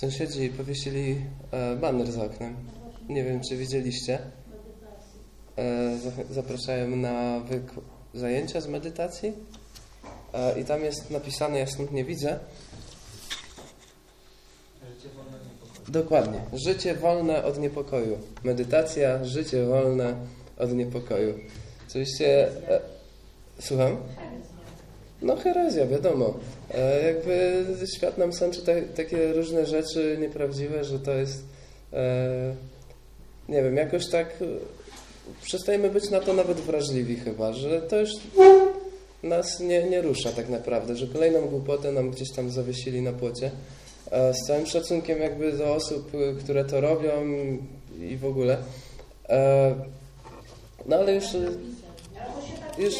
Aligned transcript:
Sąsiedzi 0.00 0.48
powiesili 0.48 1.16
e, 1.52 1.76
baner 1.76 2.12
za 2.12 2.24
oknem. 2.24 2.56
Nie 3.08 3.24
wiem, 3.24 3.40
czy 3.48 3.56
widzieliście. 3.56 4.18
E, 5.56 5.98
za- 5.98 6.34
zapraszają 6.34 6.96
na 6.96 7.40
zajęcia 8.14 8.60
z 8.60 8.66
medytacji. 8.68 9.32
E, 10.34 10.60
I 10.60 10.64
tam 10.64 10.84
jest 10.84 11.10
napisane, 11.10 11.58
ja 11.58 11.66
stąd 11.66 11.92
nie 11.92 12.04
widzę. 12.04 12.38
Dokładnie. 15.88 16.40
Życie 16.52 16.94
wolne 16.94 17.44
od 17.44 17.58
niepokoju. 17.58 18.18
Medytacja, 18.44 19.24
życie 19.24 19.64
wolne 19.66 20.14
od 20.58 20.72
niepokoju. 20.72 21.34
Oczywiście. 21.88 22.48
E, 22.70 22.80
słucham? 23.60 23.96
No, 25.22 25.36
herezja, 25.36 25.86
wiadomo. 25.86 26.34
E, 26.74 27.02
jakby 27.06 27.64
świat 27.96 28.18
nam 28.18 28.32
sączy 28.32 28.62
ta, 28.62 28.72
takie 28.96 29.32
różne 29.32 29.66
rzeczy 29.66 30.16
nieprawdziwe, 30.20 30.84
że 30.84 30.98
to 30.98 31.12
jest. 31.12 31.42
E, 31.92 32.54
nie 33.48 33.62
wiem, 33.62 33.76
jakoś 33.76 34.08
tak. 34.10 34.26
e, 34.42 34.44
Przestajemy 35.42 35.90
być 35.90 36.10
na 36.10 36.20
to 36.20 36.32
nawet 36.34 36.56
wrażliwi, 36.60 37.16
chyba, 37.16 37.52
że 37.52 37.82
to 37.82 38.00
już 38.00 38.10
nas 39.22 39.60
nie, 39.60 39.82
nie 39.82 40.02
rusza 40.02 40.32
tak 40.32 40.48
naprawdę, 40.48 40.96
że 40.96 41.06
kolejną 41.06 41.40
głupotę 41.46 41.92
nam 41.92 42.10
gdzieś 42.10 42.32
tam 42.36 42.50
zawiesili 42.50 43.02
na 43.02 43.12
płocie. 43.12 43.50
E, 44.10 44.34
Z 44.34 44.46
całym 44.46 44.66
szacunkiem 44.66 45.20
jakby 45.20 45.52
do 45.52 45.74
osób, 45.74 46.14
y, 46.14 46.34
które 46.40 46.64
to 46.64 46.80
robią 46.80 47.10
i 48.00 48.16
w 48.16 48.24
ogóle. 48.24 48.56
E, 49.28 49.74
No 50.86 50.96
ale 50.96 51.14
już, 51.14 51.34
y, 51.34 51.48
już 52.78 52.94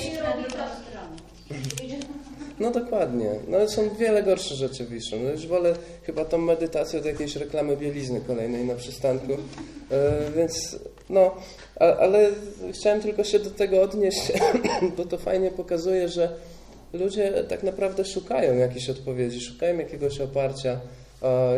no 2.61 2.71
dokładnie. 2.71 3.31
No 3.49 3.69
są 3.69 3.95
wiele 3.95 4.23
gorsze 4.23 4.55
rzeczy 4.55 4.87
wiszą. 4.87 5.17
No 5.25 5.31
już 5.31 5.47
wolę 5.47 5.75
chyba 6.03 6.25
tą 6.25 6.39
medytację 6.39 6.99
od 6.99 7.05
jakiejś 7.05 7.37
reklamy 7.37 7.77
bielizny 7.77 8.21
kolejnej 8.21 8.65
na 8.65 8.75
przystanku. 8.75 9.33
E, 9.91 10.31
Więc 10.37 10.79
no, 11.11 11.35
a, 11.81 11.85
ale 11.85 12.31
chciałem 12.73 13.01
tylko 13.01 13.25
się 13.25 13.39
do 13.39 13.51
tego 13.51 13.83
odnieść, 13.83 14.33
bo 14.97 15.05
to 15.05 15.19
fajnie 15.19 15.51
pokazuje, 15.51 16.09
że 16.09 16.35
ludzie 16.93 17.45
tak 17.49 17.63
naprawdę 17.63 18.05
szukają 18.05 18.57
jakiejś 18.57 18.91
odpowiedzi, 18.91 19.41
szukają 19.41 19.79
jakiegoś 19.79 20.21
oparcia, 20.21 20.81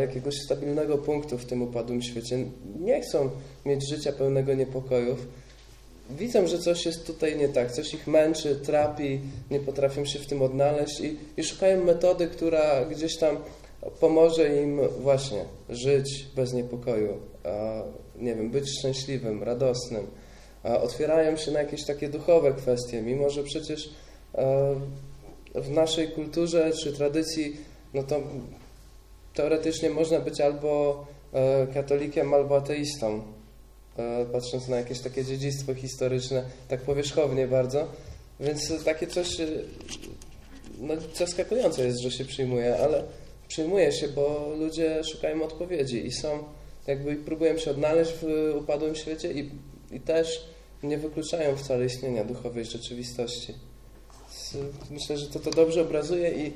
jakiegoś 0.01 0.35
stabilnego 0.45 0.97
punktu 0.97 1.37
w 1.37 1.45
tym 1.45 1.61
upadłym 1.61 2.01
świecie. 2.01 2.37
Nie 2.79 3.01
chcą 3.01 3.29
mieć 3.65 3.89
życia 3.89 4.11
pełnego 4.11 4.53
niepokojów. 4.53 5.27
Widzą, 6.17 6.47
że 6.47 6.59
coś 6.59 6.85
jest 6.85 7.07
tutaj 7.07 7.37
nie 7.37 7.49
tak, 7.49 7.71
coś 7.71 7.93
ich 7.93 8.07
męczy, 8.07 8.55
trapi, 8.55 9.21
nie 9.51 9.59
potrafią 9.59 10.05
się 10.05 10.19
w 10.19 10.27
tym 10.27 10.41
odnaleźć 10.41 10.99
i, 10.99 11.17
i 11.37 11.43
szukają 11.43 11.83
metody, 11.83 12.27
która 12.27 12.85
gdzieś 12.85 13.17
tam 13.17 13.37
pomoże 13.99 14.63
im 14.63 14.79
właśnie 14.99 15.45
żyć 15.69 16.25
bez 16.35 16.53
niepokoju, 16.53 17.17
a, 17.43 17.83
nie 18.15 18.35
wiem, 18.35 18.49
być 18.49 18.69
szczęśliwym, 18.79 19.43
radosnym. 19.43 20.07
A, 20.63 20.81
otwierają 20.81 21.37
się 21.37 21.51
na 21.51 21.61
jakieś 21.61 21.85
takie 21.85 22.09
duchowe 22.09 22.53
kwestie, 22.53 23.01
mimo 23.01 23.29
że 23.29 23.43
przecież 23.43 23.89
e, 24.35 24.75
w 25.55 25.69
naszej 25.69 26.07
kulturze 26.07 26.71
czy 26.83 26.93
tradycji, 26.93 27.57
no 27.93 28.03
to 28.03 28.19
teoretycznie 29.33 29.89
można 29.89 30.19
być 30.19 30.41
albo 30.41 31.05
e, 31.33 31.67
katolikiem, 31.67 32.33
albo 32.33 32.57
ateistą 32.57 33.21
patrząc 34.31 34.67
na 34.67 34.77
jakieś 34.77 34.99
takie 34.99 35.25
dziedzictwo 35.25 35.73
historyczne, 35.73 36.43
tak 36.67 36.81
powierzchownie 36.81 37.47
bardzo. 37.47 37.87
Więc 38.39 38.83
takie 38.83 39.07
coś 39.07 39.39
e, 39.39 39.47
no, 40.79 40.93
zaskakujące 41.15 41.85
jest, 41.85 41.99
że 41.99 42.11
się 42.11 42.25
przyjmuje, 42.25 42.77
ale 42.77 43.03
przyjmuje 43.47 43.91
się, 43.91 44.07
bo 44.07 44.53
ludzie 44.59 45.03
szukają 45.03 45.43
odpowiedzi 45.43 46.05
i 46.05 46.11
są, 46.11 46.43
jakby 46.87 47.15
próbują 47.15 47.57
się 47.57 47.71
odnaleźć 47.71 48.11
w 48.21 48.55
upadłym 48.59 48.95
świecie 48.95 49.31
i, 49.31 49.51
i 49.91 49.99
też 49.99 50.45
nie 50.83 50.97
wykluczają 50.97 51.55
wcale 51.55 51.85
istnienia 51.85 52.23
duchowej 52.23 52.65
rzeczywistości. 52.65 53.53
E, 54.55 54.93
Myślę, 54.93 55.17
że 55.17 55.27
to 55.27 55.39
to 55.39 55.51
dobrze 55.51 55.81
obrazuje 55.81 56.31
i 56.31 56.53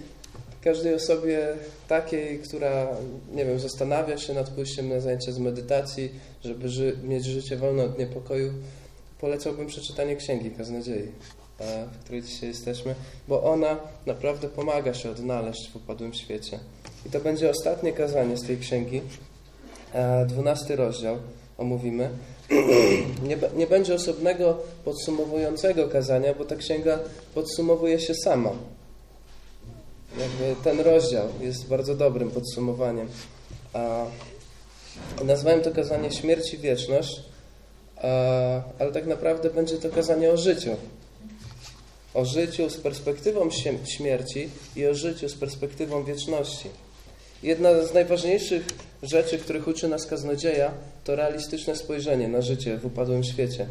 każdej 0.65 0.95
osobie 0.95 1.39
takiej, 1.87 2.39
która, 2.39 2.87
nie 3.33 3.45
wiem, 3.45 3.59
zastanawia 3.59 4.17
się 4.17 4.33
nad 4.33 4.49
pójściem 4.49 4.89
na 4.89 4.99
zajęcia 4.99 5.31
z 5.31 5.39
medytacji, 5.39 6.11
żeby 6.43 6.69
ży 6.69 6.97
mieć 7.03 7.25
życie 7.25 7.57
wolne 7.57 7.83
od 7.83 7.99
niepokoju, 7.99 8.53
polecałbym 9.21 9.67
przeczytanie 9.67 10.15
Księgi 10.15 10.51
Kaznodziei, 10.51 11.11
w 11.91 12.03
której 12.03 12.21
dzisiaj 12.21 12.49
jesteśmy, 12.49 12.95
bo 13.27 13.43
ona 13.43 13.77
naprawdę 14.05 14.47
pomaga 14.47 14.93
się 14.93 15.09
odnaleźć 15.11 15.71
w 15.71 15.75
upadłym 15.75 16.13
świecie. 16.13 16.59
I 17.05 17.09
to 17.09 17.19
będzie 17.19 17.49
ostatnie 17.49 17.93
kazanie 17.93 18.37
z 18.37 18.47
tej 18.47 18.57
księgi, 18.57 19.01
e, 19.93 20.25
dwunasty 20.25 20.75
rozdział 20.75 21.17
omówimy. 21.57 22.09
Nie, 23.27 23.37
nie 23.55 23.67
będzie 23.67 23.95
osobnego 23.95 24.57
podsumowującego 24.85 25.87
kazania, 25.87 26.33
bo 26.33 26.45
ta 26.45 26.55
księga 26.55 26.99
podsumowuje 27.33 27.99
się 27.99 28.13
sama. 28.15 28.51
Jakby 30.19 30.63
ten 30.63 30.79
rozdział 30.79 31.27
jest 31.41 31.67
bardzo 31.67 31.95
dobrym 31.95 32.31
podsumowaniem. 32.31 33.07
A 33.73 34.05
nazwałem 35.23 35.61
to 35.61 35.71
kazanie 35.71 36.11
Śmierć 36.11 36.53
i 36.53 36.57
Wieczność, 36.57 37.21
ale 38.79 38.91
tak 38.93 39.05
naprawdę 39.05 39.49
będzie 39.49 39.77
to 39.77 39.89
kazanie 39.89 40.31
o 40.31 40.37
życiu. 40.37 40.75
O 42.13 42.25
życiu 42.25 42.69
z 42.69 42.77
perspektywą 42.77 43.47
śm- 43.47 43.85
śmierci 43.85 44.49
i 44.75 44.87
o 44.87 44.93
życiu 44.93 45.29
z 45.29 45.35
perspektywą 45.35 46.03
wieczności. 46.03 46.69
Jedna 47.43 47.83
z 47.83 47.93
najważniejszych 47.93 48.65
rzeczy, 49.03 49.37
których 49.37 49.67
uczy 49.67 49.87
nas 49.87 50.05
kaznodzieja, 50.05 50.71
to 51.03 51.15
realistyczne 51.15 51.75
spojrzenie 51.75 52.27
na 52.27 52.41
życie 52.41 52.77
w 52.77 52.85
upadłym 52.85 53.23
świecie. 53.23 53.67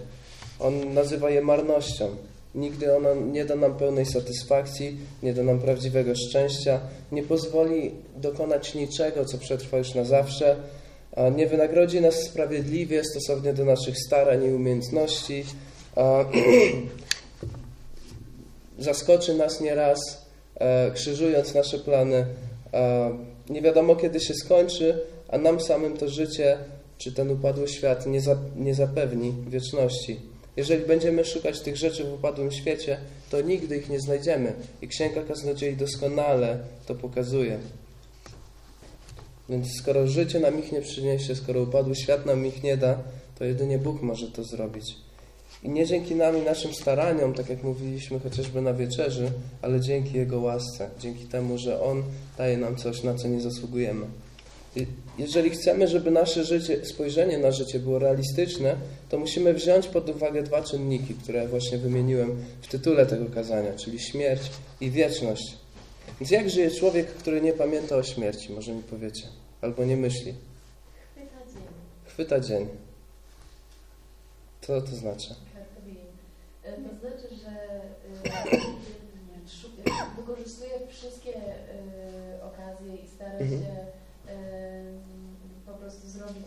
On 0.61 0.95
nazywa 0.95 1.31
je 1.31 1.41
marnością. 1.41 2.17
Nigdy 2.55 2.97
ona 2.97 3.15
nie 3.15 3.45
da 3.45 3.57
nam 3.57 3.75
pełnej 3.75 4.07
satysfakcji, 4.07 4.97
nie 5.23 5.35
da 5.35 5.43
nam 5.43 5.59
prawdziwego 5.59 6.15
szczęścia, 6.15 6.81
nie 7.13 7.23
pozwoli 7.23 7.91
dokonać 8.17 8.75
niczego, 8.75 9.25
co 9.25 9.39
przetrwa 9.39 9.79
już 9.79 9.95
na 9.95 10.05
zawsze, 10.05 10.57
nie 11.37 11.47
wynagrodzi 11.47 12.01
nas 12.01 12.15
sprawiedliwie 12.15 13.05
stosownie 13.05 13.53
do 13.53 13.65
naszych 13.65 13.99
starań 13.99 14.45
i 14.45 14.55
umiejętności, 14.55 15.45
zaskoczy 18.79 19.35
nas 19.35 19.61
nieraz, 19.61 19.99
e, 20.55 20.91
krzyżując 20.91 21.55
nasze 21.55 21.79
plany. 21.79 22.27
Nie 23.51 23.63
wiadomo, 23.63 23.97
kiedy 23.97 24.21
się 24.21 24.35
skończy, 24.35 25.01
a 25.29 25.39
nam 25.39 25.61
samym 25.61 25.97
to 25.97 26.09
życie, 26.09 26.59
czy 26.99 27.13
ten 27.13 27.31
upadły 27.31 27.69
świat 27.69 28.07
nie, 28.07 28.21
za, 28.21 28.37
nie 28.57 28.75
zapewni 28.75 29.35
wieczności. 29.49 30.21
Jeżeli 30.57 30.87
będziemy 30.87 31.25
szukać 31.25 31.61
tych 31.61 31.77
rzeczy 31.77 32.05
w 32.05 32.13
upadłym 32.13 32.53
świecie, 32.53 32.99
to 33.31 33.41
nigdy 33.41 33.77
ich 33.77 33.89
nie 33.89 34.01
znajdziemy. 34.01 34.53
I 34.83 34.89
Księga 34.89 35.23
Kaznodziei 35.23 35.77
doskonale 35.77 36.59
to 36.87 36.95
pokazuje. 36.95 37.59
Więc 39.49 39.67
skoro 39.81 40.07
życie 40.07 40.41
nam 40.41 40.59
ich 40.59 40.73
nie 40.73 40.81
przyniesie, 40.81 41.37
skoro 41.37 41.63
upadły 41.63 41.97
świat 41.97 42.27
nam 42.27 42.47
ich 42.47 42.63
nie 42.63 42.77
da, 42.77 42.99
to 43.39 43.45
jedynie 43.45 43.79
Bóg 43.79 44.03
może 44.03 44.31
to 44.31 44.45
zrobić. 44.45 44.97
I 45.63 45.69
nie 45.69 45.87
dzięki 45.87 46.15
nam 46.15 46.39
i 46.39 46.41
naszym 46.41 46.75
staraniom, 46.75 47.35
tak 47.35 47.49
jak 47.49 47.63
mówiliśmy 47.63 48.21
chociażby 48.21 48.63
na 48.63 48.75
wieczerzy, 48.75 49.31
ale 49.63 49.81
dzięki 49.81 50.17
Jego 50.17 50.41
łasce, 50.41 50.91
dzięki 50.99 51.25
temu, 51.25 51.59
że 51.59 51.83
On 51.83 52.03
daje 52.39 52.57
nam 52.57 52.77
coś, 52.77 53.03
na 53.03 53.15
co 53.15 53.29
nie 53.29 53.41
zasługujemy. 53.41 54.07
I 54.77 54.87
jeżeli 55.19 55.51
chcemy, 55.51 55.89
żeby 55.89 56.11
nasze 56.11 56.45
życie, 56.45 56.87
spojrzenie 56.87 57.39
na 57.39 57.51
życie 57.53 57.79
było 57.79 57.99
realistyczne, 57.99 58.77
to 59.09 59.19
musimy 59.19 59.55
wziąć 59.55 59.87
pod 59.87 60.09
uwagę 60.09 60.43
dwa 60.43 60.63
czynniki, 60.63 61.15
które 61.15 61.49
właśnie 61.49 61.79
wymieniłem 61.79 62.45
w 62.63 62.69
tytule 62.69 63.07
tego 63.07 63.27
kazania, 63.35 63.73
czyli 63.75 64.01
śmierć 64.01 64.43
i 64.81 64.91
wieczność. 64.91 65.57
Więc 66.21 66.31
jak 66.31 66.51
żyje 66.51 66.71
człowiek, 66.71 67.07
który 67.07 67.41
nie 67.41 67.53
pamięta 67.53 67.97
o 67.97 68.03
śmierci, 68.03 68.53
może 68.53 68.73
mi 68.73 68.83
powiecie, 68.83 69.23
albo 69.61 69.85
nie 69.85 69.97
myśli? 69.97 70.35
Chwyta 72.07 72.41
dzień. 72.41 72.67
Co 74.61 74.81
to 74.83 74.97
znaczy? 74.97 75.35
E, 76.65 76.73
To 76.73 77.01
znaczy, 77.01 77.35
że 77.45 77.51
e, 78.31 78.57
wykorzystuje 80.17 80.71
wszystkie 80.89 81.37
e, 81.37 82.43
okazje 82.43 82.97
i 83.05 83.09
stara 83.09 83.39
Mhm. 83.39 83.61
się 83.63 83.67
po 85.67 85.73
prostu 85.73 86.09
zrobić 86.09 86.47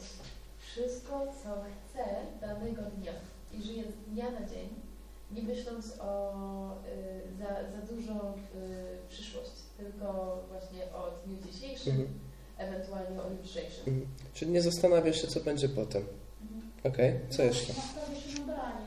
wszystko, 0.59 1.27
co 1.43 1.49
chce 1.89 2.03
danego 2.41 2.81
dnia. 2.81 3.11
I 3.53 3.63
żyje 3.63 3.83
z 3.83 4.11
dnia 4.13 4.31
na 4.31 4.39
dzień, 4.47 4.69
nie 5.31 5.41
myśląc 5.43 5.93
o 5.99 6.31
e, 6.71 6.75
za, 7.39 7.47
za 7.71 7.93
dużo 7.93 8.33
w 8.53 9.07
przyszłość, 9.09 9.51
tylko 9.77 10.37
właśnie 10.49 10.83
o 10.85 11.11
dniu 11.25 11.37
dzisiejszym, 11.51 11.91
Mhm. 11.93 12.09
ewentualnie 12.57 13.21
o 13.21 13.31
jutrzejszym. 13.31 13.83
Mhm. 13.87 14.07
Czyli 14.33 14.51
nie 14.51 14.61
zastanawia 14.61 15.13
się, 15.13 15.27
co 15.27 15.39
będzie 15.39 15.69
potem. 15.69 16.03
Okej, 16.83 17.19
co 17.29 17.43
jeszcze? 17.43 17.73
Nastawia 17.73 18.19
się 18.21 18.39
na 18.39 18.53
branie. 18.53 18.85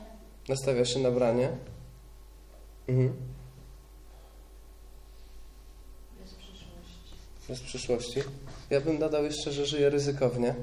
Nastawia 0.49 0.85
się 0.85 0.99
na 0.99 1.11
branie. 1.11 1.49
Mhm. 2.87 3.13
Bez 6.19 6.33
przyszłości. 6.33 7.15
bez 7.49 7.59
przyszłości. 7.61 8.19
Ja 8.71 8.81
bym 8.81 8.97
dodał 8.97 9.23
jeszcze, 9.23 9.51
że 9.51 9.65
żyje 9.65 9.89
ryzykownie. 9.89 10.55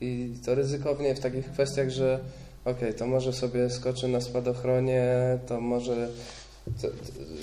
I 0.00 0.32
to 0.44 0.54
ryzykownie 0.54 1.14
w 1.14 1.20
takich 1.20 1.52
kwestiach, 1.52 1.90
że 1.90 2.20
okej, 2.64 2.94
to 2.94 3.06
może 3.06 3.32
sobie 3.32 3.70
skoczy 3.70 4.08
na 4.08 4.20
spadochronie, 4.20 5.38
to 5.46 5.60
może 5.60 6.08
to, 6.82 6.88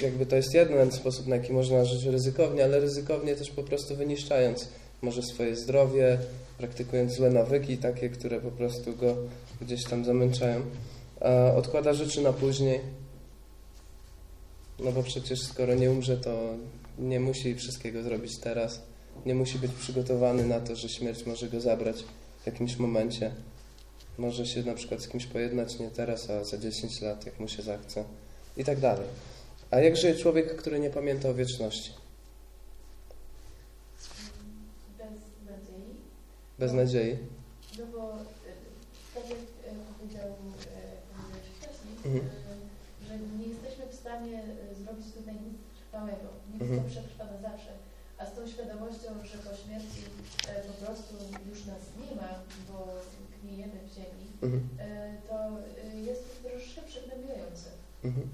jakby 0.04 0.26
to 0.26 0.36
jest 0.36 0.54
jeden 0.54 0.92
sposób, 0.92 1.28
na 1.28 1.36
jaki 1.36 1.54
można 1.54 1.86
żyć 1.86 2.04
ryzykownie, 2.04 2.64
ale 2.64 2.80
ryzykownie 2.80 3.36
też 3.36 3.52
po 3.52 3.64
prostu 3.64 3.96
wyniszczając 3.96 4.68
może 5.02 5.22
swoje 5.22 5.56
zdrowie, 5.56 6.18
praktykując 6.58 7.14
złe 7.14 7.30
nawyki, 7.30 7.78
takie, 7.78 8.10
które 8.10 8.42
po 8.42 8.52
prostu 8.52 8.96
go 8.96 9.16
gdzieś 9.62 9.84
tam 9.84 10.06
zamęczają. 10.06 10.62
Odkłada 11.56 11.94
rzeczy 11.94 12.22
na 12.22 12.34
później, 12.34 12.80
no 14.80 14.92
bo 14.92 15.04
przecież 15.04 15.40
skoro 15.42 15.76
nie 15.76 15.92
umrze, 15.92 16.18
to 16.18 16.54
nie 17.00 17.20
musi 17.20 17.56
wszystkiego 17.56 18.04
zrobić 18.04 18.40
teraz. 18.40 18.82
Nie 19.26 19.36
musi 19.36 19.60
być 19.60 19.72
przygotowany 19.72 20.46
na 20.46 20.60
to, 20.60 20.76
że 20.76 20.90
śmierć 20.90 21.26
może 21.26 21.48
go 21.50 21.62
zabrać 21.62 22.04
w 22.44 22.46
jakimś 22.46 22.78
momencie. 22.78 23.32
Może 24.18 24.46
się 24.46 24.64
na 24.64 24.74
przykład 24.74 25.02
z 25.02 25.08
kimś 25.08 25.26
pojednać 25.26 25.80
nie 25.80 25.90
teraz, 25.90 26.30
a 26.30 26.44
za 26.44 26.58
10 26.58 27.02
lat, 27.02 27.26
jak 27.26 27.40
mu 27.40 27.48
się 27.48 27.62
zachce. 27.64 28.04
I 28.58 28.64
tak 28.66 28.80
dalej. 28.80 29.08
A 29.72 29.80
jak 29.80 29.98
żyje 29.98 30.16
człowiek, 30.16 30.56
który 30.56 30.80
nie 30.80 30.90
pamięta 30.90 31.30
o 31.30 31.34
wieczności? 31.34 31.92
Bez 34.98 35.12
nadziei. 35.46 35.96
Bez 36.60 36.74
nadziei? 36.74 37.18
No 37.80 37.86
bo 37.94 38.14
e, 38.14 38.18
tak 39.16 39.30
jak 39.30 39.40
e, 39.40 39.76
powiedział 40.00 40.28
e, 40.28 40.36
wcześniej, 41.60 41.96
Mhm. 42.16 42.30
że 43.08 43.18
nie 43.40 43.48
jesteśmy 43.48 43.86
w 43.92 43.96
stanie 43.96 44.44
zrobić 44.84 45.06
tutaj 45.18 45.34
nic 45.36 45.58
trwałego. 45.80 46.28
Nic, 46.54 46.62
Mhm. 46.62 46.84
co 46.84 46.90
przetrwa 46.90 47.26
na 47.26 47.42
zawsze. 47.50 47.72
Z 48.36 48.38
tą 48.38 48.48
świadomością, 48.48 49.10
że 49.24 49.38
po 49.38 49.56
śmierci 49.58 50.02
e, 50.48 50.62
po 50.62 50.86
prostu 50.86 51.16
już 51.50 51.66
nas 51.66 51.80
nie 52.02 52.16
ma, 52.16 52.30
bo 52.68 52.88
gniejemy 53.44 53.74
w 53.74 53.94
ziemi, 53.96 54.28
Mhm. 54.42 54.70
e, 54.80 55.18
to 55.28 55.36
e, 55.94 56.00
jest 56.00 56.44
troszkę 56.44 56.82
przygnębiające. 56.82 57.70
Mhm. 58.04 58.30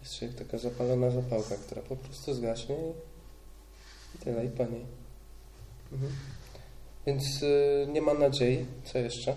Jest 0.00 0.12
się 0.14 0.26
jak 0.26 0.34
taka 0.34 0.58
zapalona 0.58 1.10
zapałka, 1.10 1.56
która 1.56 1.82
po 1.82 1.96
prostu 1.96 2.34
zgaśnie 2.34 2.76
i, 2.76 2.90
i 4.14 4.18
tyle, 4.18 4.46
i 4.46 4.48
po 4.48 4.64
niej. 4.64 4.86
Mhm. 5.92 6.12
Więc 7.06 7.42
y, 7.42 7.88
nie 7.92 8.02
ma 8.02 8.14
nadziei. 8.14 8.66
Co 8.84 8.98
jeszcze? 8.98 9.36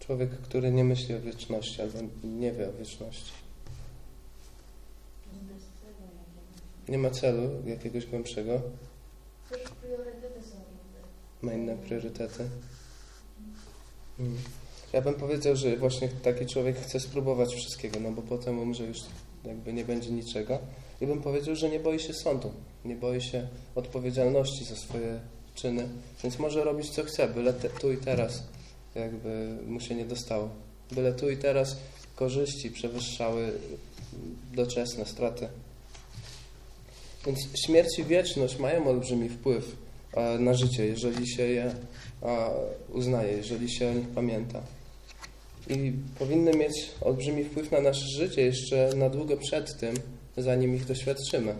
Człowiek, 0.00 0.30
który 0.30 0.72
nie 0.72 0.84
myśli 0.84 1.14
o 1.14 1.20
wieczności 1.20 1.82
albo 1.82 1.98
nie 2.24 2.52
wie 2.52 2.68
o 2.68 2.72
wieczności. 2.72 3.32
Nie 6.88 6.98
ma 6.98 7.10
celu 7.10 7.50
jakiegoś 7.66 8.06
głębszego, 8.06 8.60
priorytety 9.86 10.42
są 10.42 10.56
inne. 10.56 11.00
ma 11.42 11.52
inne 11.52 11.76
priorytety. 11.76 12.48
Mm. 14.18 14.36
Ja 14.92 15.02
bym 15.02 15.14
powiedział, 15.14 15.56
że 15.56 15.76
właśnie 15.76 16.08
taki 16.08 16.46
człowiek 16.46 16.76
chce 16.76 17.00
spróbować 17.00 17.54
wszystkiego, 17.54 18.00
no 18.00 18.10
bo 18.10 18.22
potem 18.22 18.58
umrze 18.58 18.84
już 18.84 18.98
jakby 19.44 19.72
nie 19.72 19.84
będzie 19.84 20.10
niczego. 20.10 20.58
I 21.00 21.06
bym 21.06 21.22
powiedział, 21.22 21.56
że 21.56 21.68
nie 21.68 21.80
boi 21.80 22.00
się 22.00 22.14
sądu, 22.14 22.52
nie 22.84 22.96
boi 22.96 23.22
się 23.22 23.48
odpowiedzialności 23.74 24.64
za 24.64 24.76
swoje 24.76 25.20
czyny, 25.54 25.88
więc 26.22 26.38
może 26.38 26.64
robić 26.64 26.90
co 26.90 27.04
chce, 27.04 27.28
byle 27.28 27.52
te, 27.52 27.68
tu 27.68 27.92
i 27.92 27.96
teraz 27.96 28.42
jakby 28.94 29.56
mu 29.66 29.80
się 29.80 29.94
nie 29.94 30.04
dostało. 30.04 30.48
Byle 30.92 31.12
tu 31.12 31.30
i 31.30 31.36
teraz 31.36 31.76
korzyści 32.16 32.70
przewyższały 32.70 33.52
doczesne 34.54 35.04
straty. 35.04 35.48
Więc 37.26 37.38
śmierć 37.66 37.98
i 37.98 38.04
wieczność 38.04 38.58
mają 38.58 38.88
olbrzymi 38.88 39.28
wpływ 39.28 39.76
e, 40.14 40.38
na 40.38 40.54
życie, 40.54 40.86
jeżeli 40.86 41.28
się 41.28 41.42
je 41.42 41.74
a, 42.22 42.50
uznaje, 42.92 43.32
jeżeli 43.32 43.70
się 43.70 43.90
o 43.90 43.94
nich 43.94 44.08
pamięta. 44.08 44.62
I 45.68 45.92
powinny 46.18 46.52
mieć 46.52 46.90
olbrzymi 47.00 47.44
wpływ 47.44 47.72
na 47.72 47.80
nasze 47.80 48.06
życie 48.06 48.42
jeszcze 48.42 48.90
na 48.96 49.10
długo 49.10 49.36
przed 49.36 49.78
tym, 49.78 49.94
zanim 50.36 50.74
ich 50.74 50.84
doświadczymy. 50.84 51.54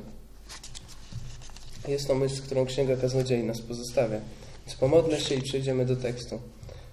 Jest 1.88 2.06
to 2.06 2.14
myśl, 2.14 2.42
którą 2.42 2.66
Księga 2.66 2.96
Kaznodziei 2.96 3.44
nas 3.44 3.60
pozostawia. 3.60 4.20
Więc 4.66 4.78
pomodlę 4.78 5.20
się 5.20 5.34
i 5.34 5.42
przejdziemy 5.42 5.86
do 5.86 5.96
tekstu. 5.96 6.40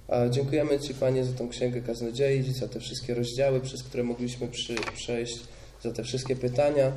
A 0.07 0.29
dziękujemy 0.29 0.79
Ci, 0.79 0.93
Panie, 0.93 1.25
za 1.25 1.33
tą 1.33 1.49
Księgę 1.49 1.81
Kaznodziei, 1.81 2.53
za 2.53 2.67
te 2.67 2.79
wszystkie 2.79 3.13
rozdziały, 3.13 3.61
przez 3.61 3.83
które 3.83 4.03
mogliśmy 4.03 4.47
przy, 4.47 4.75
przejść, 4.95 5.39
za 5.83 5.91
te 5.91 6.03
wszystkie 6.03 6.35
pytania, 6.35 6.91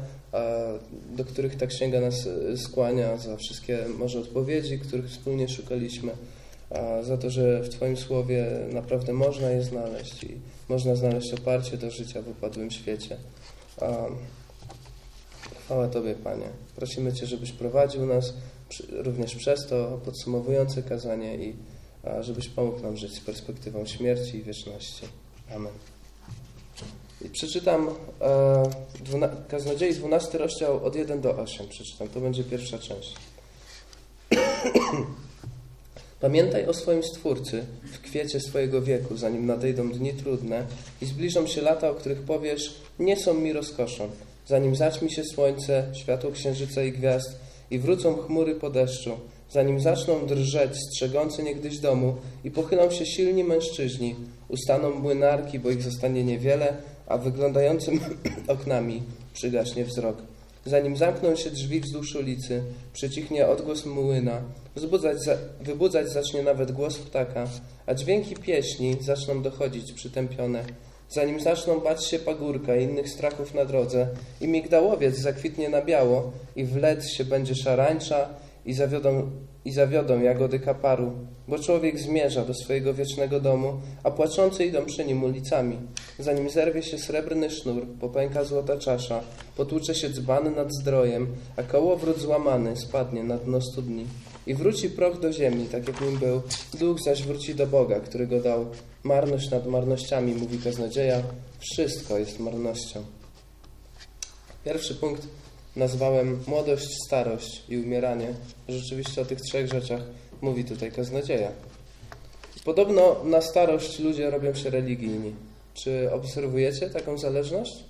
do 1.17 1.25
których 1.25 1.57
ta 1.57 1.67
Księga 1.67 2.01
nas 2.01 2.27
e, 2.27 2.57
skłania, 2.57 3.17
za 3.17 3.37
wszystkie 3.37 3.79
może 3.99 4.21
odpowiedzi, 4.21 4.79
których 4.79 5.11
wspólnie 5.11 5.49
szukaliśmy, 5.49 6.13
za 7.03 7.17
to, 7.17 7.31
że 7.31 7.63
w 7.63 7.69
Twoim 7.69 7.97
Słowie 7.97 8.47
naprawdę 8.73 9.13
można 9.13 9.51
je 9.51 9.63
znaleźć 9.63 10.25
i 10.25 10.41
można 10.69 10.97
znaleźć 10.97 11.35
oparcie 11.35 11.77
do 11.77 11.91
życia 11.91 12.23
w 12.23 12.29
upadłym 12.29 12.71
świecie. 12.71 13.17
Chwała 15.65 15.89
Tobie, 15.89 16.15
Panie. 16.15 16.49
Prosimy 16.77 17.13
Cię, 17.13 17.27
żebyś 17.27 17.53
prowadził 17.53 18.07
nas 18.07 18.35
również 18.91 19.35
przez 19.35 19.67
to 19.67 20.01
podsumowujące 20.05 20.83
kazanie 20.83 21.37
i 21.37 21.57
żebyś 22.21 22.49
pomógł 22.49 22.83
nam 22.83 22.97
żyć 22.97 23.15
z 23.15 23.21
perspektywą 23.21 23.87
śmierci 23.87 24.37
i 24.37 24.43
wieczności. 24.43 25.07
Amen. 25.55 25.73
I 27.27 27.29
przeczytam 27.29 27.89
e, 28.21 28.63
dwuna, 29.05 29.29
Kaznodziei 29.49 29.95
12 29.95 30.39
rozdział 30.39 30.85
od 30.85 30.97
1 30.97 31.21
do 31.21 31.37
8. 31.37 31.69
Przeczytam, 31.69 32.09
to 32.09 32.21
będzie 32.21 32.45
pierwsza 32.45 32.79
część. 32.79 33.15
Pamiętaj 36.21 36.67
o 36.67 36.75
swoim 36.75 37.03
Stwórcy 37.03 37.65
w 37.93 38.01
kwiecie 38.01 38.41
swojego 38.41 38.83
wieku, 38.83 39.17
zanim 39.17 39.47
nadejdą 39.47 39.91
dni 39.93 40.15
trudne 40.15 40.67
i 41.03 41.07
zbliżą 41.07 41.47
się 41.47 41.63
lata, 41.63 41.91
o 41.91 41.95
których 41.95 42.23
powiesz, 42.23 42.75
nie 42.99 43.17
są 43.17 43.35
mi 43.35 43.53
rozkoszą, 43.53 44.11
zanim 44.47 44.77
zaćmi 44.77 45.13
się 45.13 45.25
słońce, 45.25 45.85
światło 45.95 46.31
księżyca 46.31 46.83
i 46.83 46.93
gwiazd 46.93 47.39
i 47.71 47.79
wrócą 47.79 48.17
chmury 48.17 48.55
po 48.55 48.71
deszczu, 48.71 49.11
zanim 49.51 49.81
zaczną 49.81 50.27
drżeć 50.27 50.71
strzegący 50.77 51.43
niegdyś 51.43 51.79
domu 51.79 52.17
i 52.45 52.51
pochylą 52.51 52.91
się 52.91 53.07
silni 53.07 53.45
mężczyźni, 53.45 54.17
ustaną 54.49 54.91
młynarki, 54.91 55.59
bo 55.59 55.71
ich 55.71 55.83
zostanie 55.83 56.25
niewiele, 56.25 56.77
a 57.07 57.19
wyglądającym 57.19 58.01
oknami 58.49 59.03
przygaśnie 59.35 59.85
wzrok. 59.85 60.17
Zanim 60.67 60.97
zamkną 60.97 61.37
się 61.37 61.51
drzwi 61.51 61.81
wzdłuż 61.81 62.17
ulicy, 62.17 62.63
przycichnie 62.93 63.47
odgłos 63.49 63.87
młyna, 63.87 64.41
wzbudzać 64.77 65.23
za, 65.23 65.37
wybudzać 65.61 66.09
zacznie 66.09 66.43
nawet 66.43 66.73
głos 66.73 66.99
ptaka, 66.99 67.47
a 67.87 67.95
dźwięki 67.95 68.37
pieśni 68.37 68.97
zaczną 69.01 69.43
dochodzić 69.43 69.93
przytępione. 69.93 70.65
Zanim 71.11 71.41
zaczną 71.41 71.81
bać 71.81 72.07
się 72.07 72.19
pagórka 72.19 72.77
i 72.77 72.85
innych 72.85 73.09
strachów 73.09 73.55
na 73.55 73.65
drodze, 73.65 74.09
i 74.41 74.49
migdałowiec 74.49 75.19
zakwitnie 75.19 75.69
na 75.69 75.83
biało, 75.83 76.33
i 76.57 76.65
wlec 76.65 77.09
się 77.09 77.25
będzie 77.25 77.55
szarańcza, 77.55 78.29
i 78.67 78.75
zawiodą, 78.75 79.31
i 79.65 79.73
zawiodą 79.73 80.21
jagody 80.21 80.59
kaparu, 80.61 81.13
bo 81.49 81.59
człowiek 81.59 81.99
zmierza 81.99 82.45
do 82.45 82.55
swojego 82.55 82.95
wiecznego 82.95 83.41
domu, 83.41 83.73
a 84.03 84.11
płaczący 84.11 84.65
idą 84.65 84.85
przy 84.85 85.05
nim 85.05 85.25
ulicami. 85.25 85.79
Zanim 86.19 86.51
zerwie 86.51 86.83
się 86.83 86.99
srebrny 86.99 87.51
sznur, 87.51 87.87
popęka 88.01 88.45
złota 88.45 88.77
czasza, 88.77 89.21
potłucze 89.57 89.95
się 89.95 90.11
dzban 90.11 90.55
nad 90.55 90.75
zdrojem, 90.75 91.27
a 91.57 91.63
kołowrót 91.63 92.19
złamany 92.19 92.77
spadnie 92.77 93.25
na 93.25 93.39
dno 93.39 93.61
studni. 93.61 94.07
I 94.47 94.55
wróci 94.55 94.91
proch 94.91 95.21
do 95.21 95.33
ziemi, 95.33 95.67
tak 95.67 95.89
jak 95.89 96.01
nim 96.01 96.19
był, 96.19 96.43
duch 96.79 97.03
zaś 97.03 97.23
wróci 97.23 97.55
do 97.55 97.67
Boga, 97.67 98.01
który 98.01 98.27
go 98.27 98.41
dał. 98.41 98.67
Marność 99.03 99.51
nad 99.51 99.67
marnościami, 99.67 100.35
mówi 100.35 100.59
kaznodzieja, 100.59 101.23
wszystko 101.59 102.19
jest 102.19 102.41
marnością. 102.41 103.03
Pierwszy 104.65 104.95
punkt 104.95 105.29
nazwałem 105.77 106.41
młodość, 106.47 106.87
starość 107.07 107.63
i 107.69 107.79
umieranie. 107.79 108.35
Rzeczywiście 108.69 109.23
o 109.23 109.25
tych 109.25 109.41
trzech 109.41 109.69
rzeczach 109.69 110.01
mówi 110.41 110.65
tutaj 110.65 110.93
kaznodzieja. 110.93 111.51
Podobno 112.65 113.25
na 113.25 113.41
starość 113.41 113.99
ludzie 113.99 114.31
robią 114.31 114.55
się 114.55 114.71
religijni. 114.71 115.35
Czy 115.75 116.13
obserwujecie 116.13 116.91
taką 116.91 117.19
zależność? 117.19 117.85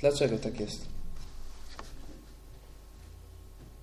Dlaczego 0.00 0.38
tak 0.38 0.60
jest? 0.60 0.86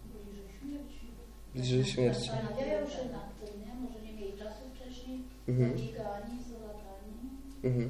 Bliżej 0.05 0.45
śmierci. 0.59 1.07
Bliżej 1.55 1.85
śmierci. 1.85 2.29
Zastanawiają 2.29 2.89
się 2.89 3.05
nad 3.11 3.39
tym, 3.39 3.61
nie? 3.61 3.73
Może 3.89 4.01
nie 4.05 4.13
mieli 4.13 4.33
czasu 4.37 4.61
wcześniej, 4.75 5.19
Mhm. 5.47 5.73
Mhm. 7.63 7.89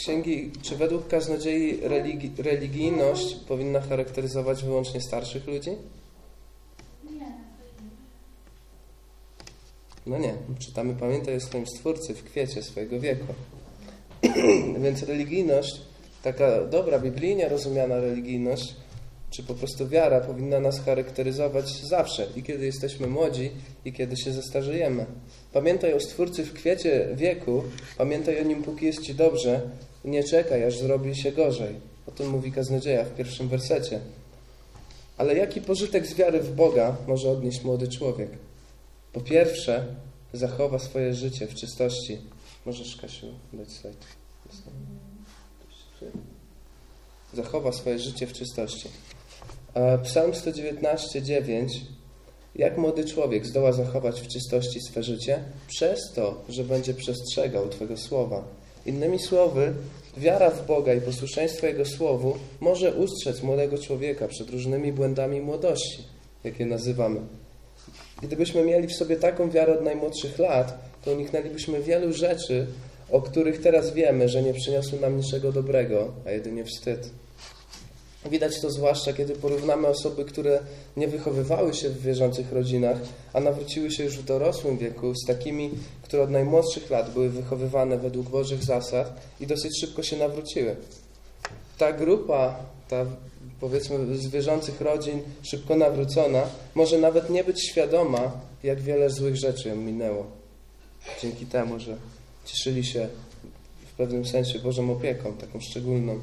księgi, 0.00 0.50
czy 0.62 0.76
według 0.76 1.08
kaznodziei 1.08 1.80
religi, 1.80 2.30
religijność 2.38 3.34
powinna 3.48 3.80
charakteryzować 3.80 4.64
wyłącznie 4.64 5.00
starszych 5.00 5.46
ludzi? 5.46 5.70
Nie. 7.04 7.32
No 10.06 10.18
nie. 10.18 10.34
Czytamy, 10.58 10.94
pamiętaj 10.94 11.36
o 11.36 11.40
swoim 11.40 11.66
Stwórcy 11.66 12.14
w 12.14 12.24
kwiecie 12.24 12.62
swojego 12.62 13.00
wieku. 13.00 13.34
Więc 14.84 15.02
religijność, 15.02 15.80
taka 16.22 16.64
dobra, 16.64 16.98
biblijnie 16.98 17.48
rozumiana 17.48 18.00
religijność, 18.00 18.74
czy 19.30 19.42
po 19.42 19.54
prostu 19.54 19.88
wiara 19.88 20.20
powinna 20.20 20.60
nas 20.60 20.80
charakteryzować 20.80 21.82
zawsze, 21.82 22.26
i 22.36 22.42
kiedy 22.42 22.66
jesteśmy 22.66 23.06
młodzi, 23.06 23.50
i 23.84 23.92
kiedy 23.92 24.16
się 24.16 24.32
zestarzejemy. 24.32 25.06
Pamiętaj 25.52 25.94
o 25.94 26.00
Stwórcy 26.00 26.44
w 26.44 26.52
kwiecie 26.52 27.08
wieku, 27.14 27.62
pamiętaj 27.98 28.40
o 28.40 28.42
Nim, 28.42 28.62
póki 28.62 28.86
jest 28.86 29.02
Ci 29.02 29.14
dobrze, 29.14 29.70
nie 30.04 30.24
czekaj, 30.24 30.64
aż 30.64 30.78
zrobi 30.78 31.16
się 31.16 31.32
gorzej. 31.32 31.74
O 32.08 32.10
tym 32.10 32.28
mówi 32.28 32.52
kaznodzieja 32.52 33.04
w 33.04 33.14
pierwszym 33.14 33.48
wersecie. 33.48 34.00
Ale 35.18 35.36
jaki 35.36 35.60
pożytek 35.60 36.06
z 36.06 36.14
wiary 36.14 36.40
w 36.40 36.54
Boga 36.54 36.96
może 37.08 37.30
odnieść 37.30 37.64
młody 37.64 37.88
człowiek? 37.88 38.30
Po 39.12 39.20
pierwsze, 39.20 39.86
zachowa 40.32 40.78
swoje 40.78 41.14
życie 41.14 41.46
w 41.46 41.54
czystości. 41.54 42.18
Możesz, 42.66 42.96
Kasiu, 42.96 43.26
dać 43.52 43.72
slajd. 43.72 43.96
Zachowa 47.34 47.72
swoje 47.72 47.98
życie 47.98 48.26
w 48.26 48.32
czystości. 48.32 48.88
A 49.74 49.98
Psalm 49.98 50.32
119:9 50.32 51.66
Jak 52.54 52.78
młody 52.78 53.04
człowiek 53.04 53.46
zdoła 53.46 53.72
zachować 53.72 54.20
w 54.20 54.28
czystości 54.28 54.80
swe 54.80 55.02
życie? 55.02 55.44
Przez 55.68 56.12
to, 56.14 56.44
że 56.48 56.64
będzie 56.64 56.94
przestrzegał 56.94 57.68
Twego 57.68 57.96
słowa. 57.96 58.44
Innymi 58.86 59.18
słowy, 59.18 59.72
wiara 60.16 60.50
w 60.50 60.66
Boga 60.66 60.94
i 60.94 61.00
posłuszeństwo 61.00 61.66
Jego 61.66 61.84
słowu 61.84 62.36
może 62.60 62.94
ustrzec 62.94 63.42
młodego 63.42 63.78
człowieka 63.78 64.28
przed 64.28 64.50
różnymi 64.50 64.92
błędami 64.92 65.40
młodości, 65.40 66.04
jakie 66.44 66.66
nazywamy. 66.66 67.20
Gdybyśmy 68.22 68.62
mieli 68.62 68.88
w 68.88 68.96
sobie 68.96 69.16
taką 69.16 69.50
wiarę 69.50 69.78
od 69.78 69.84
najmłodszych 69.84 70.38
lat, 70.38 70.78
to 71.04 71.12
uniknęlibyśmy 71.12 71.82
wielu 71.82 72.12
rzeczy, 72.12 72.66
o 73.10 73.22
których 73.22 73.60
teraz 73.60 73.94
wiemy, 73.94 74.28
że 74.28 74.42
nie 74.42 74.54
przyniosły 74.54 75.00
nam 75.00 75.16
niczego 75.16 75.52
dobrego, 75.52 76.12
a 76.26 76.30
jedynie 76.30 76.64
wstyd. 76.64 77.10
Widać 78.26 78.60
to 78.60 78.70
zwłaszcza, 78.70 79.12
kiedy 79.12 79.36
porównamy 79.36 79.88
osoby, 79.88 80.24
które 80.24 80.60
nie 80.96 81.08
wychowywały 81.08 81.74
się 81.74 81.88
w 81.88 82.02
wierzących 82.02 82.52
rodzinach, 82.52 82.98
a 83.32 83.40
nawróciły 83.40 83.90
się 83.90 84.04
już 84.04 84.18
w 84.18 84.24
dorosłym 84.24 84.78
wieku, 84.78 85.14
z 85.14 85.26
takimi, 85.26 85.70
które 86.02 86.22
od 86.22 86.30
najmłodszych 86.30 86.90
lat 86.90 87.12
były 87.12 87.30
wychowywane 87.30 87.98
według 87.98 88.28
Bożych 88.28 88.64
zasad 88.64 89.20
i 89.40 89.46
dosyć 89.46 89.80
szybko 89.80 90.02
się 90.02 90.16
nawróciły. 90.16 90.76
Ta 91.78 91.92
grupa, 91.92 92.56
ta 92.88 93.06
powiedzmy 93.60 94.16
z 94.16 94.26
wierzących 94.26 94.80
rodzin, 94.80 95.22
szybko 95.42 95.76
nawrócona, 95.76 96.42
może 96.74 96.98
nawet 96.98 97.30
nie 97.30 97.44
być 97.44 97.70
świadoma, 97.70 98.32
jak 98.62 98.80
wiele 98.80 99.10
złych 99.10 99.36
rzeczy 99.36 99.68
ją 99.68 99.76
minęło. 99.76 100.26
Dzięki 101.22 101.46
temu, 101.46 101.78
że 101.78 101.96
cieszyli 102.44 102.84
się 102.84 103.08
w 103.92 103.96
pewnym 103.96 104.26
sensie 104.26 104.58
Bożą 104.58 104.92
opieką, 104.92 105.32
taką 105.32 105.60
szczególną. 105.60 106.20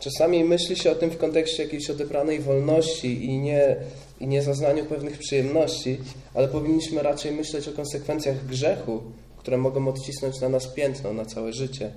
Czasami 0.00 0.44
myśli 0.44 0.76
się 0.76 0.90
o 0.90 0.94
tym 0.94 1.10
w 1.10 1.18
kontekście 1.18 1.62
jakiejś 1.62 1.90
odebranej 1.90 2.40
wolności 2.40 3.24
i 3.24 3.38
nie, 3.38 3.76
i 4.20 4.26
nie 4.26 4.42
zaznaniu 4.42 4.84
pewnych 4.84 5.18
przyjemności, 5.18 5.98
ale 6.34 6.48
powinniśmy 6.48 7.02
raczej 7.02 7.32
myśleć 7.32 7.68
o 7.68 7.72
konsekwencjach 7.72 8.46
grzechu, 8.46 9.02
które 9.38 9.56
mogą 9.56 9.88
odcisnąć 9.88 10.40
na 10.40 10.48
nas 10.48 10.66
piętno 10.74 11.12
na 11.12 11.24
całe 11.24 11.52
życie. 11.52 11.92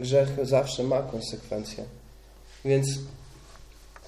Grzech 0.00 0.28
zawsze 0.42 0.82
ma 0.84 1.02
konsekwencje. 1.02 1.84
Więc 2.64 2.86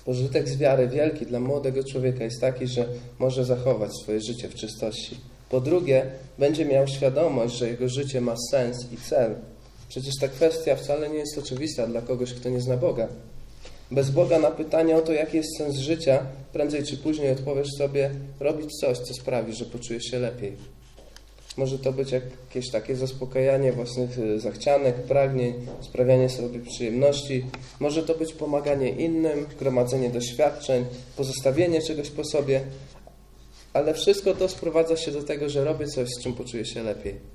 pożytek 0.05 0.49
z 0.49 0.57
wiary 0.57 0.89
wielki 0.89 1.27
dla 1.27 1.41
młodego 1.41 1.85
człowieka 1.85 2.25
jest 2.25 2.41
taki, 2.41 2.67
że 2.67 2.89
może 3.19 3.45
zachować 3.45 3.91
swoje 4.03 4.21
życie 4.21 4.49
w 4.49 4.55
czystości. 4.55 5.21
Po 5.51 5.61
drugie, 5.61 6.07
będzie 6.39 6.65
miał 6.65 6.89
świadomość, 6.89 7.55
że 7.55 7.69
jego 7.69 7.89
życie 7.89 8.21
ma 8.21 8.35
sens 8.51 8.93
i 8.93 8.97
cel. 8.97 9.35
Przecież 9.95 10.15
ta 10.21 10.29
kwestia 10.29 10.77
wcale 10.77 11.11
nie 11.11 11.19
jest 11.19 11.39
oczywista 11.39 11.87
dla 11.87 12.03
kogoś, 12.03 12.35
kto 12.35 12.49
nie 12.49 12.61
zna 12.61 12.77
Boga. 12.77 13.09
Bez 13.91 14.11
Boga 14.11 14.39
na 14.39 14.51
pytanie 14.51 14.97
o 14.97 15.03
to, 15.03 15.13
jaki 15.13 15.37
jest 15.37 15.59
sens 15.59 15.77
życia, 15.77 16.27
prędzej 16.53 16.85
czy 16.85 16.97
później 16.97 17.31
odpowiesz 17.31 17.69
sobie 17.79 18.11
robić 18.41 18.71
coś, 18.81 18.99
co 18.99 19.15
sprawi, 19.15 19.53
że 19.53 19.65
poczujesz 19.65 20.05
się 20.05 20.19
lepiej. 20.19 20.53
Może 21.57 21.79
to 21.79 21.93
być 21.93 22.13
jakieś 22.13 22.71
takie 22.71 22.97
zaspokajanie 22.97 23.73
własnych 23.73 24.19
y, 24.19 24.41
zachcianek, 24.41 24.95
pragnień, 24.95 25.55
sprawianie 25.81 26.29
sobie 26.29 26.59
przyjemności. 26.59 27.45
Może 27.81 28.03
to 28.03 28.15
być 28.15 28.33
pomaganie 28.33 28.91
innym, 28.91 29.47
gromadzenie 29.59 30.11
doświadczeń, 30.11 30.85
pozostawienie 31.17 31.83
czegoś 31.83 32.11
po 32.11 32.25
sobie. 32.25 32.61
Ale 33.73 33.95
wszystko 33.95 34.35
to 34.35 34.49
sprowadza 34.49 34.97
się 34.97 35.11
do 35.11 35.23
tego, 35.23 35.49
że 35.49 35.65
robię 35.65 35.87
coś, 35.87 36.09
z 36.09 36.23
czym 36.23 36.33
poczuję 36.33 36.65
się 36.65 36.83
lepiej. 36.83 37.34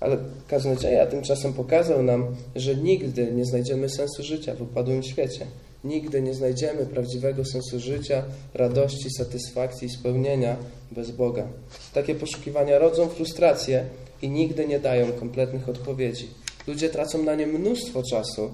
Ale 0.00 0.16
kaznodzieja 0.48 1.06
tymczasem 1.06 1.52
pokazał 1.52 2.02
nam, 2.02 2.36
że 2.56 2.74
nigdy 2.74 3.32
nie 3.32 3.44
znajdziemy 3.44 3.88
sensu 3.88 4.22
życia 4.22 4.54
w 4.54 4.62
upadłym 4.62 5.02
świecie. 5.02 5.46
Nigdy 5.84 6.22
nie 6.22 6.34
znajdziemy 6.34 6.86
prawdziwego 6.86 7.44
sensu 7.44 7.80
życia, 7.80 8.24
radości, 8.54 9.10
satysfakcji 9.18 9.86
i 9.86 9.90
spełnienia 9.90 10.56
bez 10.92 11.10
Boga. 11.10 11.48
Takie 11.94 12.14
poszukiwania 12.14 12.78
rodzą 12.78 13.08
frustrację 13.08 13.84
i 14.22 14.28
nigdy 14.28 14.66
nie 14.66 14.80
dają 14.80 15.12
kompletnych 15.12 15.68
odpowiedzi. 15.68 16.28
Ludzie 16.66 16.88
tracą 16.88 17.22
na 17.22 17.34
nie 17.34 17.46
mnóstwo 17.46 18.02
czasu, 18.02 18.50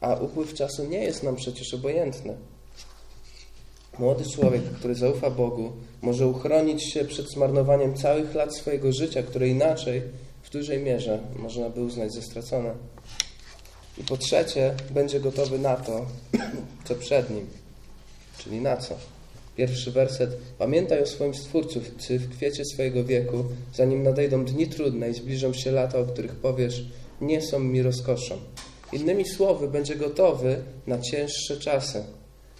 a 0.00 0.14
upływ 0.14 0.54
czasu 0.54 0.84
nie 0.84 1.04
jest 1.04 1.22
nam 1.22 1.36
przecież 1.36 1.74
obojętny. 1.74 2.36
Młody 3.98 4.24
człowiek, 4.24 4.62
który 4.62 4.94
zaufa 4.94 5.30
Bogu, 5.30 5.72
może 6.02 6.26
uchronić 6.26 6.92
się 6.92 7.04
przed 7.04 7.30
zmarnowaniem 7.30 7.94
całych 7.94 8.34
lat 8.34 8.56
swojego 8.56 8.92
życia, 8.92 9.22
które 9.22 9.48
inaczej 9.48 10.02
w 10.46 10.50
dużej 10.50 10.78
mierze 10.78 11.18
można 11.36 11.70
by 11.70 11.80
uznać 11.80 12.12
za 12.12 12.22
stracone. 12.22 12.74
I 13.98 14.04
po 14.04 14.16
trzecie, 14.16 14.74
będzie 14.90 15.20
gotowy 15.20 15.58
na 15.58 15.76
to, 15.76 16.06
co 16.84 16.94
przed 16.94 17.30
nim. 17.30 17.46
Czyli 18.38 18.60
na 18.60 18.76
co? 18.76 18.94
Pierwszy 19.56 19.90
werset. 19.90 20.30
Pamiętaj 20.58 21.02
o 21.02 21.06
swoim 21.06 21.34
Stwórcu 21.34 21.80
w 22.10 22.36
kwiecie 22.36 22.64
swojego 22.64 23.04
wieku, 23.04 23.44
zanim 23.74 24.02
nadejdą 24.02 24.44
dni 24.44 24.66
trudne 24.66 25.10
i 25.10 25.14
zbliżą 25.14 25.52
się 25.52 25.70
lata, 25.70 25.98
o 25.98 26.04
których 26.04 26.34
powiesz, 26.34 26.84
nie 27.20 27.42
są 27.42 27.58
mi 27.58 27.82
rozkoszą. 27.82 28.38
Innymi 28.92 29.28
słowy, 29.28 29.68
będzie 29.68 29.96
gotowy 29.96 30.62
na 30.86 30.98
cięższe 30.98 31.56
czasy. 31.56 32.04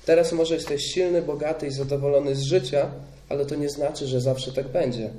Teraz 0.06 0.32
może 0.32 0.54
jesteś 0.54 0.82
silny, 0.82 1.22
bogaty 1.22 1.66
i 1.66 1.70
zadowolony 1.70 2.34
z 2.34 2.42
życia, 2.42 2.90
ale 3.28 3.46
to 3.46 3.54
nie 3.54 3.68
znaczy, 3.68 4.06
że 4.06 4.20
zawsze 4.20 4.52
tak 4.52 4.68
będzie. 4.68 5.10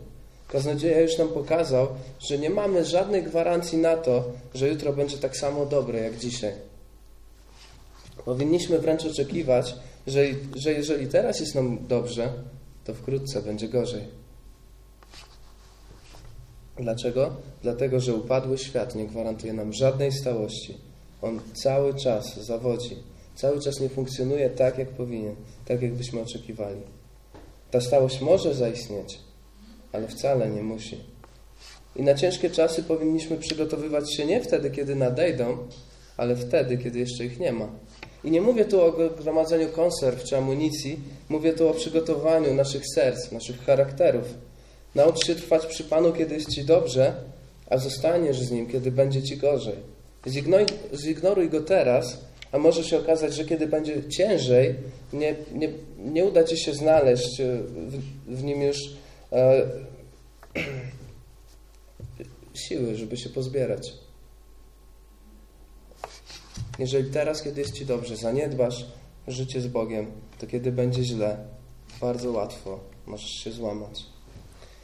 Kaznodzieja 0.48 1.02
już 1.02 1.18
nam 1.18 1.28
pokazał, 1.28 1.88
że 2.20 2.38
nie 2.38 2.50
mamy 2.50 2.86
żadnej 2.86 3.24
gwarancji 3.24 3.78
na 3.78 3.98
to, 3.98 4.24
że 4.54 4.70
jutro 4.70 4.94
będzie 4.94 5.18
tak 5.18 5.38
samo 5.38 5.66
dobre 5.66 6.00
jak 6.00 6.18
dzisiaj. 6.18 6.54
Powinniśmy 8.26 8.80
wręcz 8.80 9.06
oczekiwać, 9.06 9.76
że, 10.08 10.22
że 10.56 10.74
jeżeli 10.74 11.08
teraz 11.08 11.40
jest 11.40 11.56
nam 11.56 11.88
dobrze, 11.88 12.34
to 12.86 12.94
wkrótce 12.94 13.42
będzie 13.42 13.70
gorzej. 13.70 14.04
Dlaczego? 16.78 17.32
Dlatego, 17.64 18.00
że 18.00 18.16
upadły 18.16 18.58
świat 18.58 18.96
nie 18.96 19.08
gwarantuje 19.08 19.54
nam 19.54 19.74
żadnej 19.74 20.12
stałości. 20.12 20.78
On 21.22 21.40
cały 21.54 21.94
czas 21.94 22.40
zawodzi, 22.46 22.98
cały 23.36 23.62
czas 23.62 23.80
nie 23.80 23.90
funkcjonuje 23.90 24.50
tak, 24.50 24.78
jak 24.78 24.90
powinien, 24.90 25.36
tak, 25.66 25.82
jak 25.82 25.94
byśmy 25.94 26.22
oczekiwali. 26.22 26.82
Ta 27.72 27.82
stałość 27.82 28.22
może 28.22 28.54
zaistnieć, 28.54 29.20
ale 29.98 30.08
wcale 30.08 30.50
nie 30.50 30.64
musi. 30.64 30.98
I 31.96 32.04
na 32.04 32.14
ciężkie 32.14 32.50
czasy 32.50 32.84
powinniśmy 32.84 33.38
przygotowywać 33.38 34.16
się 34.16 34.26
nie 34.26 34.42
wtedy, 34.42 34.72
kiedy 34.72 34.96
nadejdą, 34.96 35.58
ale 36.18 36.36
wtedy, 36.36 36.78
kiedy 36.78 37.00
jeszcze 37.00 37.26
ich 37.26 37.40
nie 37.40 37.52
ma. 37.52 37.70
I 38.24 38.32
nie 38.32 38.42
mówię 38.42 38.66
tu 38.66 38.82
o 38.82 38.92
gromadzeniu 38.92 39.70
konserw 39.70 40.24
czy 40.24 40.38
amunicji, 40.38 41.00
mówię 41.30 41.54
tu 41.54 41.68
o 41.68 41.74
przygotowaniu 41.74 42.54
naszych 42.54 42.84
serc, 42.96 43.32
naszych 43.32 43.66
charakterów. 43.66 44.26
Naucz 44.96 45.26
się 45.26 45.36
trwać 45.36 45.66
przy 45.66 45.84
Panu, 45.84 46.14
kiedy 46.14 46.36
jest 46.36 46.50
Ci 46.50 46.64
dobrze, 46.64 47.14
a 47.70 47.78
zostaniesz 47.78 48.40
z 48.40 48.52
Nim, 48.52 48.68
kiedy 48.68 48.92
będzie 48.92 49.24
Ci 49.24 49.38
gorzej. 49.38 49.76
Zignoruj, 50.28 50.68
zignoruj 50.94 51.50
Go 51.50 51.62
teraz, 51.62 52.18
a 52.52 52.58
może 52.58 52.84
się 52.84 52.98
okazać, 52.98 53.34
że 53.34 53.46
kiedy 53.46 53.68
będzie 53.68 54.10
ciężej, 54.10 54.76
nie, 55.14 55.36
nie, 55.54 55.70
nie 55.98 56.26
uda 56.26 56.44
Ci 56.44 56.58
się 56.58 56.74
znaleźć 56.74 57.42
w, 57.88 58.02
w 58.28 58.44
Nim 58.44 58.62
już 58.62 58.78
e, 59.32 59.72
siły, 62.68 62.96
żeby 62.96 63.18
się 63.18 63.30
pozbierać. 63.30 63.94
Jeżeli 66.80 67.12
teraz, 67.12 67.44
kiedy 67.44 67.62
jest 67.62 67.74
Ci 67.74 67.86
dobrze, 67.86 68.18
zaniedbasz 68.18 68.86
życie 69.28 69.62
z 69.62 69.68
Bogiem, 69.68 70.12
to 70.40 70.48
kiedy 70.48 70.72
będzie 70.72 71.04
źle, 71.04 71.38
bardzo 72.02 72.32
łatwo 72.32 72.80
możesz 73.06 73.32
się 73.32 73.52
złamać. 73.52 74.06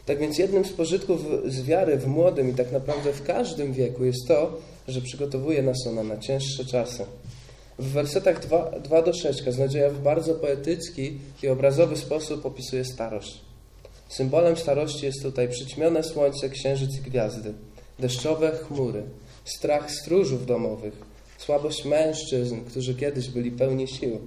Tak 0.05 0.19
więc 0.19 0.37
jednym 0.37 0.65
z 0.65 0.73
pożytków 0.73 1.21
z 1.45 1.61
wiary 1.61 1.97
w 1.97 2.07
młodym 2.07 2.49
i 2.49 2.53
tak 2.53 2.71
naprawdę 2.71 3.13
w 3.13 3.23
każdym 3.23 3.73
wieku 3.73 4.05
jest 4.05 4.27
to, 4.27 4.57
że 4.87 5.01
przygotowuje 5.01 5.63
nas 5.63 5.87
ona 5.87 6.03
na 6.03 6.17
cięższe 6.17 6.65
czasy. 6.65 7.05
W 7.79 7.91
wersetach 7.91 8.39
2, 8.39 8.71
2 8.71 9.01
do 9.01 9.13
6 9.13 9.41
kaznodzieja 9.41 9.89
w 9.89 10.01
bardzo 10.01 10.35
poetycki 10.35 11.17
i 11.43 11.47
obrazowy 11.47 11.97
sposób 11.97 12.45
opisuje 12.45 12.85
starość. 12.85 13.41
Symbolem 14.13 14.57
starości 14.57 15.05
jest 15.05 15.21
tutaj 15.23 15.49
przyćmione 15.49 16.03
słońce, 16.03 16.49
księżyc 16.49 16.97
i 16.97 17.01
gwiazdy, 17.01 17.53
deszczowe 17.99 18.51
chmury, 18.51 19.03
strach 19.45 19.91
stróżów 19.91 20.45
domowych, 20.45 20.93
słabość 21.37 21.85
mężczyzn, 21.85 22.61
którzy 22.61 22.95
kiedyś 22.95 23.29
byli 23.29 23.51
pełni 23.51 23.87
sił. 23.87 24.19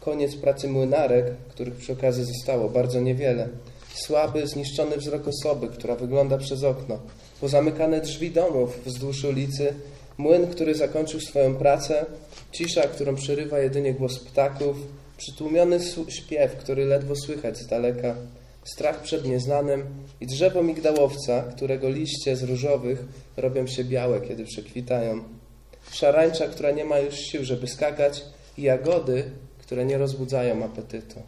Koniec 0.00 0.36
pracy 0.36 0.68
młynarek, 0.68 1.26
których 1.48 1.74
przy 1.74 1.92
okazji 1.92 2.24
zostało 2.24 2.68
bardzo 2.68 3.00
niewiele. 3.00 3.48
Słaby, 3.94 4.46
zniszczony 4.46 4.96
wzrok 4.96 5.28
osoby, 5.28 5.68
która 5.68 5.96
wygląda 5.96 6.38
przez 6.38 6.64
okno. 6.64 6.98
Pozamykane 7.40 8.00
drzwi 8.00 8.30
domów 8.30 8.84
wzdłuż 8.86 9.24
ulicy. 9.24 9.74
Młyn, 10.18 10.46
który 10.46 10.74
zakończył 10.74 11.20
swoją 11.20 11.54
pracę. 11.56 12.06
Cisza, 12.52 12.82
którą 12.82 13.14
przerywa 13.14 13.58
jedynie 13.58 13.94
głos 13.94 14.18
ptaków. 14.18 14.76
Przytłumiony 15.16 15.80
śpiew, 16.08 16.56
który 16.56 16.84
ledwo 16.84 17.16
słychać 17.16 17.58
z 17.58 17.66
daleka. 17.66 18.14
Strach 18.64 19.02
przed 19.02 19.24
nieznanym 19.24 19.84
i 20.20 20.26
drzewo 20.26 20.62
migdałowca, 20.62 21.42
którego 21.42 21.88
liście 21.88 22.36
z 22.36 22.42
różowych 22.42 23.04
robią 23.36 23.66
się 23.66 23.84
białe, 23.84 24.20
kiedy 24.20 24.44
przekwitają. 24.44 25.24
Szarańcza, 25.90 26.46
która 26.46 26.70
nie 26.70 26.84
ma 26.84 26.98
już 26.98 27.14
sił, 27.14 27.44
żeby 27.44 27.66
skakać 27.66 28.24
i 28.58 28.62
jagody, 28.62 29.24
które 29.58 29.84
nie 29.84 29.98
rozbudzają 29.98 30.64
apetytu. 30.64 31.22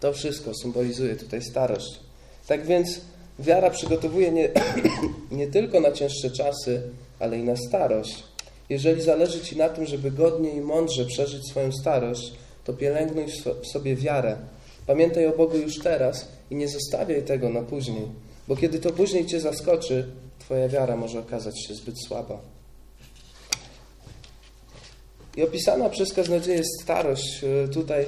To 0.00 0.12
wszystko 0.12 0.52
symbolizuje 0.62 1.16
tutaj 1.16 1.42
starość. 1.42 2.00
Tak 2.46 2.66
więc 2.66 3.00
wiara 3.38 3.70
przygotowuje 3.70 4.30
nie, 4.30 4.48
nie 5.30 5.46
tylko 5.46 5.80
na 5.80 5.92
cięższe 5.92 6.30
czasy, 6.30 6.82
ale 7.18 7.38
i 7.38 7.42
na 7.42 7.56
starość. 7.56 8.24
Jeżeli 8.68 9.02
zależy 9.02 9.40
Ci 9.40 9.56
na 9.56 9.68
tym, 9.68 9.86
żeby 9.86 10.10
godnie 10.10 10.50
i 10.50 10.60
mądrze 10.60 11.04
przeżyć 11.04 11.48
swoją 11.50 11.72
starość, 11.72 12.32
to 12.64 12.72
pielęgnuj 12.72 13.26
w 13.62 13.66
sobie 13.66 13.96
wiarę. 13.96 14.36
Pamiętaj 14.86 15.26
o 15.26 15.36
Bogu 15.36 15.56
już 15.56 15.78
teraz 15.78 16.28
i 16.50 16.54
nie 16.54 16.68
zostawiaj 16.68 17.22
tego 17.22 17.48
na 17.48 17.62
później, 17.62 18.08
bo 18.48 18.56
kiedy 18.56 18.78
to 18.78 18.92
później 18.92 19.26
Cię 19.26 19.40
zaskoczy, 19.40 20.08
Twoja 20.38 20.68
wiara 20.68 20.96
może 20.96 21.18
okazać 21.18 21.66
się 21.66 21.74
zbyt 21.74 21.94
słaba. 22.06 22.40
I 25.36 25.42
opisana 25.42 25.88
przez 25.88 26.12
kaznodzieję 26.12 26.62
starość 26.82 27.44
e, 27.44 27.68
tutaj 27.68 28.06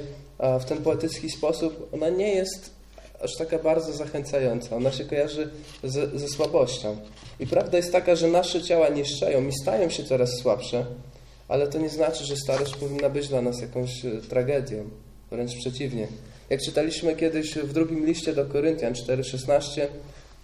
w 0.59 0.65
ten 0.65 0.77
poetycki 0.77 1.29
sposób, 1.29 1.89
ona 1.93 2.09
nie 2.09 2.35
jest 2.35 2.80
aż 3.23 3.35
taka 3.37 3.59
bardzo 3.59 3.93
zachęcająca. 3.93 4.75
Ona 4.75 4.91
się 4.91 5.05
kojarzy 5.05 5.49
ze, 5.83 6.19
ze 6.19 6.27
słabością. 6.27 6.97
I 7.39 7.47
prawda 7.47 7.77
jest 7.77 7.91
taka, 7.91 8.15
że 8.15 8.27
nasze 8.27 8.61
ciała 8.61 8.89
niszczeją 8.89 9.47
i 9.47 9.51
stają 9.61 9.89
się 9.89 10.03
coraz 10.03 10.29
słabsze, 10.41 10.85
ale 11.47 11.67
to 11.67 11.79
nie 11.79 11.89
znaczy, 11.89 12.25
że 12.25 12.37
starość 12.37 12.75
powinna 12.75 13.09
być 13.09 13.27
dla 13.27 13.41
nas 13.41 13.61
jakąś 13.61 14.05
e, 14.05 14.11
tragedią. 14.29 14.89
Wręcz 15.31 15.55
przeciwnie. 15.55 16.07
Jak 16.49 16.61
czytaliśmy 16.61 17.15
kiedyś 17.15 17.53
w 17.53 17.73
drugim 17.73 18.05
liście 18.05 18.33
do 18.33 18.45
Koryntian 18.45 18.93
4,16, 18.93 19.81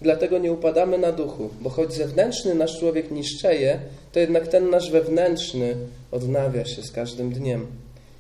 dlatego 0.01 0.37
nie 0.37 0.51
upadamy 0.51 0.97
na 0.97 1.11
duchu, 1.11 1.49
bo 1.61 1.69
choć 1.69 1.93
zewnętrzny 1.93 2.55
nasz 2.55 2.79
człowiek 2.79 3.11
niszczeje, 3.11 3.79
to 4.11 4.19
jednak 4.19 4.47
ten 4.47 4.69
nasz 4.69 4.91
wewnętrzny 4.91 5.75
odnawia 6.11 6.65
się 6.65 6.81
z 6.81 6.91
każdym 6.91 7.33
dniem. 7.33 7.67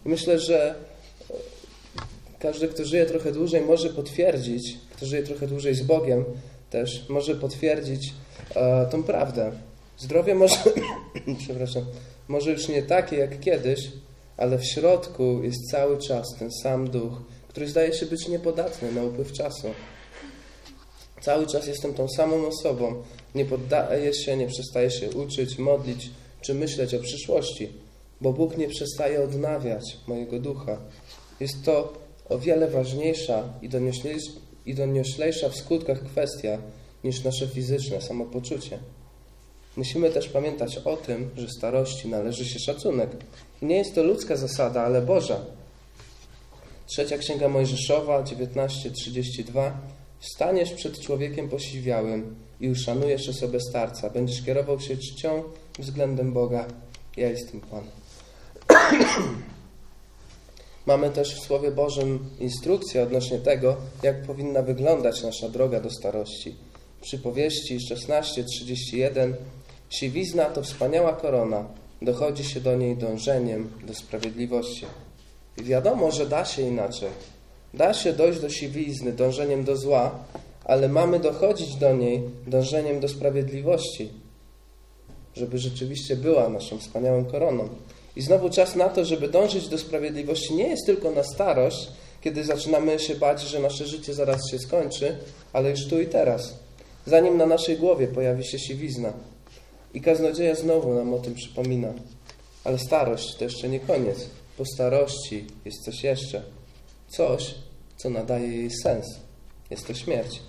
I 0.05 0.09
myślę, 0.09 0.39
że 0.39 0.75
każdy, 2.39 2.67
kto 2.67 2.85
żyje 2.85 3.05
trochę 3.05 3.31
dłużej, 3.31 3.61
może 3.61 3.89
potwierdzić, 3.89 4.77
kto 4.95 5.05
żyje 5.05 5.23
trochę 5.23 5.47
dłużej 5.47 5.75
z 5.75 5.81
Bogiem, 5.81 6.25
też 6.69 7.09
może 7.09 7.35
potwierdzić 7.35 8.13
e, 8.55 8.85
tą 8.85 9.03
prawdę. 9.03 9.51
Zdrowie 9.97 10.35
może, 10.35 10.55
przepraszam, 11.43 11.85
może 12.27 12.51
już 12.51 12.67
nie 12.67 12.83
takie 12.83 13.15
jak 13.15 13.39
kiedyś, 13.39 13.79
ale 14.37 14.57
w 14.57 14.65
środku 14.65 15.43
jest 15.43 15.71
cały 15.71 15.97
czas 15.97 16.35
ten 16.39 16.51
sam 16.51 16.89
duch, 16.89 17.13
który 17.47 17.67
zdaje 17.67 17.93
się 17.93 18.05
być 18.05 18.27
niepodatny 18.27 18.91
na 18.91 19.03
upływ 19.03 19.31
czasu. 19.31 19.67
Cały 21.21 21.47
czas 21.47 21.67
jestem 21.67 21.93
tą 21.93 22.07
samą 22.07 22.47
osobą. 22.47 23.03
Nie 23.35 23.45
poddaję 23.45 24.13
się, 24.13 24.37
nie 24.37 24.47
przestaję 24.47 24.91
się 24.91 25.09
uczyć, 25.09 25.57
modlić 25.57 26.09
czy 26.41 26.53
myśleć 26.53 26.93
o 26.93 26.99
przyszłości, 26.99 27.73
bo 28.21 28.33
Bóg 28.33 28.57
nie 28.57 28.67
przestaje 28.67 29.23
odnawiać 29.23 29.97
mojego 30.07 30.39
ducha. 30.39 30.77
Jest 31.39 31.63
to 31.65 31.93
o 32.29 32.39
wiele 32.39 32.67
ważniejsza 32.67 33.43
i 33.61 33.69
donioślejsza, 33.69 34.31
i 34.65 34.73
donioślejsza 34.75 35.49
w 35.49 35.55
skutkach 35.55 36.03
kwestia 36.03 36.57
niż 37.03 37.23
nasze 37.23 37.47
fizyczne 37.47 38.01
samopoczucie. 38.01 38.79
Musimy 39.77 40.09
też 40.09 40.29
pamiętać 40.29 40.77
o 40.77 40.97
tym, 40.97 41.29
że 41.37 41.49
starości 41.49 42.07
należy 42.07 42.45
się 42.45 42.59
szacunek. 42.59 43.09
Nie 43.61 43.77
jest 43.77 43.95
to 43.95 44.03
ludzka 44.03 44.35
zasada, 44.35 44.81
ale 44.81 45.01
Boża. 45.01 45.39
Trzecia 46.87 47.17
Księga 47.17 47.49
Mojżeszowa, 47.49 48.23
19:32. 48.23 49.71
Wstaniesz 50.19 50.73
przed 50.73 50.99
człowiekiem 50.99 51.49
posiwiałym 51.49 52.35
i 52.59 52.69
uszanujesz 52.69 53.29
osobę 53.29 53.59
starca. 53.59 54.09
Będziesz 54.09 54.41
kierował 54.41 54.79
się 54.79 54.97
czcią 54.97 55.43
względem 55.79 56.33
Boga. 56.33 56.65
Ja 57.17 57.29
jestem 57.29 57.61
Pan. 57.61 57.83
Mamy 60.87 61.09
też 61.09 61.35
w 61.35 61.45
Słowie 61.45 61.71
Bożym 61.71 62.19
instrukcję 62.39 63.03
odnośnie 63.03 63.39
tego, 63.39 63.75
jak 64.03 64.23
powinna 64.23 64.61
wyglądać 64.61 65.23
nasza 65.23 65.49
droga 65.49 65.79
do 65.79 65.89
starości. 65.89 66.55
Przypowieści 67.01 67.77
16:31 67.79 69.33
Siwizna 69.89 70.45
to 70.45 70.61
wspaniała 70.61 71.13
korona, 71.13 71.65
dochodzi 72.01 72.43
się 72.43 72.61
do 72.61 72.75
niej 72.75 72.97
dążeniem 72.97 73.69
do 73.87 73.95
sprawiedliwości. 73.95 74.85
I 75.57 75.63
wiadomo, 75.63 76.11
że 76.11 76.25
da 76.25 76.45
się 76.45 76.61
inaczej. 76.61 77.09
Da 77.73 77.93
się 77.93 78.13
dojść 78.13 78.39
do 78.39 78.49
siwizny 78.49 79.11
dążeniem 79.11 79.63
do 79.63 79.77
zła, 79.77 80.19
ale 80.65 80.89
mamy 80.89 81.19
dochodzić 81.19 81.75
do 81.75 81.93
niej 81.93 82.21
dążeniem 82.47 82.99
do 82.99 83.07
sprawiedliwości, 83.07 84.09
żeby 85.35 85.57
rzeczywiście 85.57 86.15
była 86.15 86.49
naszą 86.49 86.77
wspaniałą 86.77 87.25
koroną. 87.25 87.69
I 88.17 88.21
znowu 88.21 88.49
czas 88.49 88.75
na 88.75 88.89
to, 88.89 89.05
żeby 89.05 89.27
dążyć 89.27 89.67
do 89.67 89.77
sprawiedliwości 89.77 90.53
nie 90.53 90.67
jest 90.67 90.85
tylko 90.85 91.11
na 91.11 91.23
starość, 91.23 91.87
kiedy 92.21 92.43
zaczynamy 92.43 92.99
się 92.99 93.15
bać, 93.15 93.41
że 93.41 93.59
nasze 93.59 93.85
życie 93.87 94.13
zaraz 94.13 94.41
się 94.51 94.59
skończy, 94.59 95.17
ale 95.53 95.69
już 95.69 95.87
tu 95.87 96.01
i 96.01 96.07
teraz. 96.07 96.53
Zanim 97.05 97.37
na 97.37 97.45
naszej 97.45 97.77
głowie 97.77 98.07
pojawi 98.07 98.45
się 98.45 98.59
siwizna. 98.59 99.13
I 99.93 100.01
kaznodzieja 100.01 100.55
znowu 100.55 100.93
nam 100.93 101.13
o 101.13 101.19
tym 101.19 101.35
przypomina. 101.35 101.93
Ale 102.63 102.79
starość 102.79 103.35
to 103.35 103.43
jeszcze 103.43 103.69
nie 103.69 103.79
koniec. 103.79 104.29
Po 104.57 104.65
starości 104.65 105.45
jest 105.65 105.83
coś 105.83 106.03
jeszcze. 106.03 106.41
Coś, 107.09 107.55
co 107.97 108.09
nadaje 108.09 108.47
jej 108.47 108.71
sens. 108.83 109.05
Jest 109.69 109.87
to 109.87 109.93
śmierć. 109.93 110.41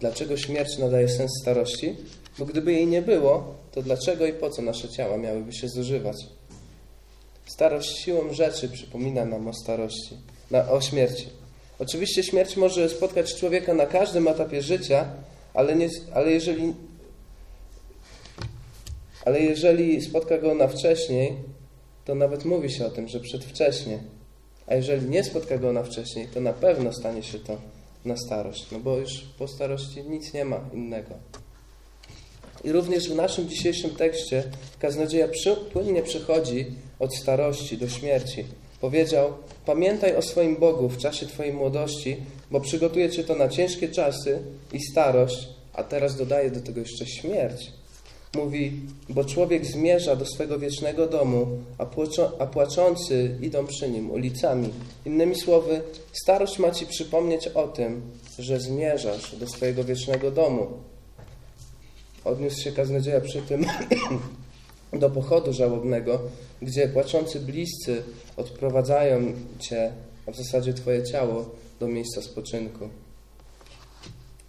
Dlaczego 0.00 0.36
śmierć 0.36 0.78
nadaje 0.78 1.08
sens 1.08 1.30
starości? 1.42 1.96
Bo 2.38 2.46
gdyby 2.46 2.72
jej 2.72 2.86
nie 2.86 3.02
było, 3.02 3.54
to 3.72 3.82
dlaczego 3.82 4.26
i 4.26 4.32
po 4.32 4.50
co 4.50 4.62
nasze 4.62 4.88
ciała 4.88 5.16
miałyby 5.16 5.52
się 5.52 5.68
zużywać? 5.68 6.37
Starość 7.48 7.98
siłą 8.04 8.32
rzeczy 8.32 8.68
przypomina 8.68 9.24
nam 9.24 9.48
o 9.48 9.52
starości, 9.52 10.16
na, 10.50 10.70
o 10.70 10.80
śmierci. 10.80 11.28
Oczywiście 11.78 12.22
śmierć 12.22 12.56
może 12.56 12.88
spotkać 12.88 13.34
człowieka 13.34 13.74
na 13.74 13.86
każdym 13.86 14.28
etapie 14.28 14.62
życia, 14.62 15.10
ale, 15.54 15.76
nie, 15.76 15.88
ale, 16.14 16.32
jeżeli, 16.32 16.74
ale 19.24 19.40
jeżeli 19.40 20.02
spotka 20.02 20.38
go 20.38 20.54
na 20.54 20.68
wcześniej, 20.68 21.36
to 22.04 22.14
nawet 22.14 22.44
mówi 22.44 22.70
się 22.70 22.86
o 22.86 22.90
tym, 22.90 23.08
że 23.08 23.20
przedwcześnie. 23.20 23.98
A 24.66 24.74
jeżeli 24.74 25.10
nie 25.10 25.24
spotka 25.24 25.58
go 25.58 25.72
na 25.72 25.82
wcześniej, 25.82 26.28
to 26.34 26.40
na 26.40 26.52
pewno 26.52 26.92
stanie 26.92 27.22
się 27.22 27.38
to 27.38 27.56
na 28.04 28.16
starość, 28.16 28.66
no 28.72 28.78
bo 28.78 28.96
już 28.96 29.20
po 29.38 29.48
starości 29.48 30.02
nic 30.02 30.32
nie 30.32 30.44
ma 30.44 30.60
innego. 30.74 31.14
I 32.64 32.72
również 32.72 33.08
w 33.08 33.14
naszym 33.14 33.48
dzisiejszym 33.48 33.90
tekście 33.90 34.44
kaznodzieja 34.78 35.28
płynnie 35.72 36.02
przechodzi 36.02 36.66
od 36.98 37.16
starości 37.16 37.78
do 37.78 37.88
śmierci. 37.88 38.44
Powiedział, 38.80 39.32
pamiętaj 39.66 40.16
o 40.16 40.22
swoim 40.22 40.56
Bogu 40.56 40.88
w 40.88 40.98
czasie 40.98 41.26
Twojej 41.26 41.52
młodości, 41.52 42.16
bo 42.50 42.60
przygotuje 42.60 43.10
Cię 43.10 43.24
to 43.24 43.34
na 43.34 43.48
ciężkie 43.48 43.88
czasy 43.88 44.38
i 44.72 44.80
starość, 44.80 45.48
a 45.72 45.82
teraz 45.82 46.16
dodaje 46.16 46.50
do 46.50 46.60
tego 46.60 46.80
jeszcze 46.80 47.06
śmierć. 47.06 47.72
Mówi, 48.34 48.72
bo 49.08 49.24
człowiek 49.24 49.66
zmierza 49.66 50.16
do 50.16 50.26
swego 50.26 50.58
wiecznego 50.58 51.06
domu, 51.06 51.46
a, 51.78 51.86
płaczą, 51.86 52.38
a 52.38 52.46
płaczący 52.46 53.38
idą 53.42 53.66
przy 53.66 53.90
nim 53.90 54.10
ulicami. 54.10 54.70
Innymi 55.06 55.36
słowy, 55.36 55.80
starość 56.12 56.58
ma 56.58 56.70
Ci 56.70 56.86
przypomnieć 56.86 57.48
o 57.48 57.68
tym, 57.68 58.02
że 58.38 58.60
zmierzasz 58.60 59.36
do 59.36 59.46
swojego 59.46 59.84
wiecznego 59.84 60.30
domu. 60.30 60.66
Odniósł 62.24 62.62
się 62.62 62.72
kaznodzieja 62.72 63.20
przy 63.20 63.42
tym 63.42 63.66
do 64.92 65.10
pochodu 65.10 65.52
żałobnego, 65.52 66.20
gdzie 66.62 66.88
płaczący 66.88 67.40
bliscy 67.40 68.02
odprowadzają 68.36 69.32
cię 69.58 69.92
a 70.28 70.30
w 70.30 70.36
zasadzie 70.36 70.74
Twoje 70.74 71.04
ciało 71.04 71.50
do 71.80 71.88
miejsca 71.88 72.22
spoczynku. 72.22 72.88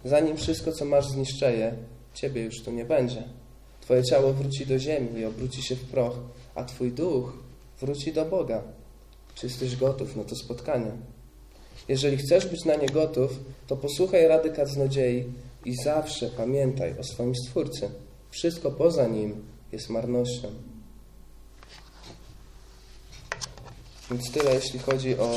Zanim 0.04 0.36
wszystko, 0.36 0.72
co 0.72 0.84
masz, 0.84 1.08
zniszczeje, 1.08 1.74
Ciebie 2.14 2.42
już 2.42 2.62
tu 2.62 2.72
nie 2.72 2.84
będzie. 2.84 3.22
Twoje 3.80 4.04
ciało 4.04 4.32
wróci 4.32 4.66
do 4.66 4.78
ziemi 4.78 5.20
i 5.20 5.24
obróci 5.24 5.62
się 5.62 5.76
w 5.76 5.84
proch, 5.84 6.18
a 6.54 6.64
Twój 6.64 6.92
duch 6.92 7.32
wróci 7.80 8.12
do 8.12 8.24
Boga. 8.24 8.62
Czy 9.34 9.46
jesteś 9.46 9.76
gotów 9.76 10.16
na 10.16 10.24
to 10.24 10.36
spotkanie? 10.36 10.92
Jeżeli 11.88 12.16
chcesz 12.16 12.46
być 12.46 12.64
na 12.64 12.74
nie 12.74 12.88
gotów, 12.88 13.40
to 13.66 13.76
posłuchaj 13.76 14.28
rady 14.28 14.50
kaznodziei 14.50 15.24
i 15.64 15.74
zawsze 15.84 16.30
pamiętaj 16.36 16.98
o 16.98 17.04
swoim 17.04 17.34
Stwórcy. 17.34 17.90
Wszystko 18.30 18.70
poza 18.70 19.06
nim 19.06 19.42
jest 19.72 19.90
marnością. 19.90 20.48
Więc 24.10 24.32
tyle, 24.32 24.54
jeśli 24.54 24.78
chodzi 24.78 25.18
o 25.18 25.30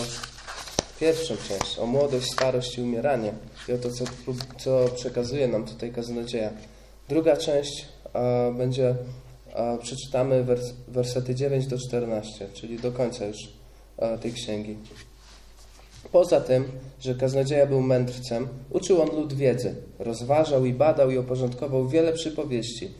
pierwszą 0.99 1.35
część, 1.37 1.79
o 1.79 1.85
młodość, 1.85 2.31
starość 2.31 2.77
i 2.77 2.81
umieranie 2.81 3.33
i 3.69 3.73
o 3.73 3.77
to, 3.77 3.89
co, 3.91 4.05
co 4.59 4.95
przekazuje 4.95 5.47
nam 5.47 5.65
tutaj 5.65 5.91
kaznodzieja. 5.91 6.49
Druga 7.09 7.37
część 7.37 7.85
a, 8.13 8.51
będzie, 8.57 8.95
a, 9.55 9.77
przeczytamy 9.77 10.43
wers, 10.43 10.73
wersety 10.87 11.35
9 11.35 11.67
do 11.67 11.77
14, 11.77 12.47
czyli 12.53 12.79
do 12.79 12.91
końca 12.91 13.25
już 13.25 13.37
a, 13.97 14.17
tej 14.17 14.33
księgi. 14.33 14.77
Poza 16.11 16.41
tym, 16.41 16.71
że 16.99 17.15
kaznodzieja 17.15 17.65
był 17.65 17.81
mędrcem, 17.81 18.47
uczył 18.69 19.01
on 19.01 19.09
lud 19.09 19.33
wiedzy, 19.33 19.75
rozważał 19.99 20.65
i 20.65 20.73
badał 20.73 21.11
i 21.11 21.17
oporządkował 21.17 21.87
wiele 21.87 22.13
przypowieści. 22.13 22.91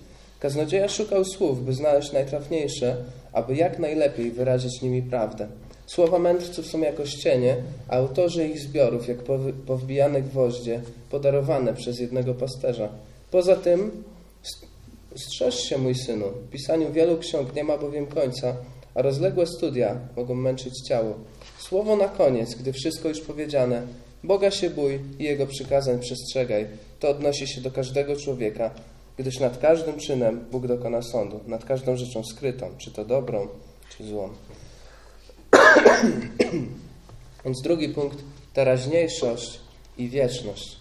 Kaznodzieja 0.44 0.90
szukał 0.90 1.26
słów, 1.26 1.66
by 1.66 1.74
znaleźć 1.74 2.12
najtrafniejsze, 2.12 2.96
aby 3.34 3.56
jak 3.56 3.80
najlepiej 3.80 4.32
wyrazić 4.32 4.82
nimi 4.82 5.02
prawdę. 5.02 5.48
Słowa 5.86 6.20
mędrców 6.20 6.68
są 6.68 6.80
jako 6.80 7.06
ścienie, 7.06 7.56
a 7.88 7.96
autorzy 7.96 8.48
ich 8.48 8.60
zbiorów, 8.60 9.08
jak 9.08 9.18
powbijane 9.66 10.22
gwoździe, 10.22 10.82
podarowane 11.10 11.74
przez 11.74 12.00
jednego 12.00 12.34
pasterza. 12.34 12.90
Poza 13.32 13.56
tym, 13.56 14.04
strzeż 15.16 15.60
się, 15.60 15.78
mój 15.78 15.96
synu, 15.96 16.26
pisaniu 16.52 16.92
wielu 16.92 17.18
ksiąg 17.18 17.56
nie 17.56 17.64
ma 17.64 17.78
bowiem 17.78 18.06
końca, 18.06 18.56
a 18.96 19.02
rozległe 19.02 19.48
studia 19.48 20.00
mogą 20.16 20.36
męczyć 20.36 20.74
ciało. 20.88 21.14
Słowo 21.60 21.96
na 21.96 22.08
koniec, 22.08 22.56
gdy 22.56 22.74
wszystko 22.74 23.10
już 23.10 23.22
powiedziane, 23.22 23.82
Boga 24.24 24.52
się 24.52 24.70
bój 24.70 25.00
i 25.20 25.24
Jego 25.24 25.48
przykazań 25.48 26.00
przestrzegaj. 26.00 26.68
To 27.00 27.10
odnosi 27.10 27.48
się 27.48 27.62
do 27.62 27.72
każdego 27.72 28.16
człowieka, 28.16 28.72
gdyż 29.18 29.40
nad 29.40 29.58
każdym 29.58 30.00
czynem 30.00 30.46
Bóg 30.52 30.68
dokona 30.68 31.02
sądu, 31.02 31.40
nad 31.48 31.66
każdą 31.66 31.98
rzeczą 31.98 32.24
skrytą, 32.24 32.70
czy 32.78 32.92
to 32.92 33.06
dobrą, 33.06 33.48
czy 33.98 34.04
złą. 34.04 34.30
Więc 37.46 37.62
drugi 37.62 37.90
punkt, 37.90 38.18
teraźniejszość 38.54 39.60
i 39.98 40.10
wieczność. 40.10 40.78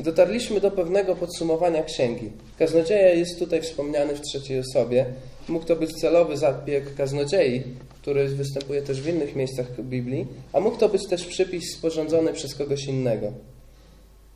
Dotarliśmy 0.00 0.60
do 0.60 0.70
pewnego 0.70 1.16
podsumowania 1.16 1.82
księgi. 1.82 2.32
Kaznodzieja 2.58 3.14
jest 3.14 3.38
tutaj 3.38 3.62
wspomniany 3.62 4.14
w 4.14 4.20
trzeciej 4.20 4.58
osobie. 4.58 5.06
Mógł 5.48 5.66
to 5.66 5.76
być 5.76 5.90
celowy 5.92 6.36
zabieg 6.36 6.94
kaznodziei, 6.94 7.62
który 8.02 8.28
występuje 8.28 8.82
też 8.82 9.00
w 9.00 9.08
innych 9.08 9.36
miejscach 9.36 9.82
Biblii, 9.82 10.26
a 10.52 10.60
mógł 10.60 10.76
to 10.76 10.88
być 10.88 11.08
też 11.08 11.26
przypis 11.26 11.76
sporządzony 11.76 12.32
przez 12.32 12.54
kogoś 12.54 12.84
innego. 12.84 13.32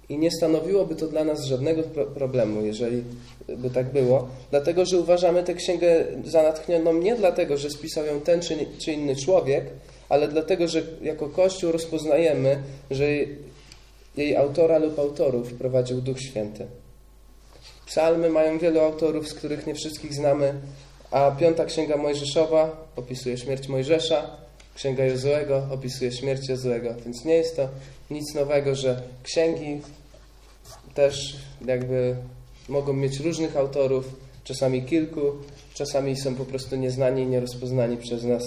I 0.09 0.18
nie 0.18 0.31
stanowiłoby 0.31 0.94
to 0.94 1.07
dla 1.07 1.25
nas 1.25 1.44
żadnego 1.44 1.83
problemu, 2.14 2.62
jeżeli 2.62 3.03
by 3.49 3.71
tak 3.71 3.92
było, 3.92 4.29
dlatego 4.51 4.85
że 4.85 4.99
uważamy 4.99 5.42
tę 5.42 5.55
księgę 5.55 6.05
za 6.25 6.42
natchnioną 6.42 6.92
nie 6.92 7.14
dlatego, 7.14 7.57
że 7.57 7.71
spisał 7.71 8.07
ją 8.07 8.21
ten 8.21 8.40
czy 8.79 8.92
inny 8.92 9.16
człowiek, 9.16 9.64
ale 10.09 10.29
dlatego, 10.29 10.68
że 10.68 10.83
jako 11.03 11.29
Kościół 11.29 11.73
rozpoznajemy, 11.73 12.62
że 12.90 13.07
jej 14.16 14.37
autora 14.37 14.79
lub 14.79 14.99
autorów 14.99 15.55
prowadził 15.55 16.01
Duch 16.01 16.21
Święty. 16.21 16.66
Psalmy 17.87 18.31
mają 18.31 18.59
wielu 18.59 18.81
autorów, 18.81 19.29
z 19.29 19.35
których 19.35 19.66
nie 19.66 19.75
wszystkich 19.75 20.14
znamy, 20.14 20.55
a 21.11 21.31
piąta 21.31 21.64
księga 21.64 21.97
Mojżeszowa 21.97 22.88
opisuje 22.97 23.38
śmierć 23.38 23.68
Mojżesza, 23.68 24.31
księga 24.75 25.05
Jozuego 25.05 25.62
opisuje 25.71 26.12
śmierć 26.12 26.49
Jozuego, 26.49 26.94
więc 27.05 27.25
nie 27.25 27.35
jest 27.35 27.57
to 27.57 27.68
nic 28.11 28.35
nowego, 28.35 28.75
że 28.75 29.03
księgi 29.23 29.81
też 30.99 31.37
jakby 31.67 32.17
mogą 32.69 32.93
mieć 32.93 33.21
różnych 33.21 33.57
autorów, 33.57 34.05
czasami 34.45 34.83
kilku, 34.83 35.21
czasami 35.75 36.17
są 36.17 36.35
po 36.35 36.45
prostu 36.45 36.77
nieznani 36.77 37.23
i 37.23 37.27
nierozpoznani 37.27 37.97
przez 37.97 38.25
nas. 38.25 38.43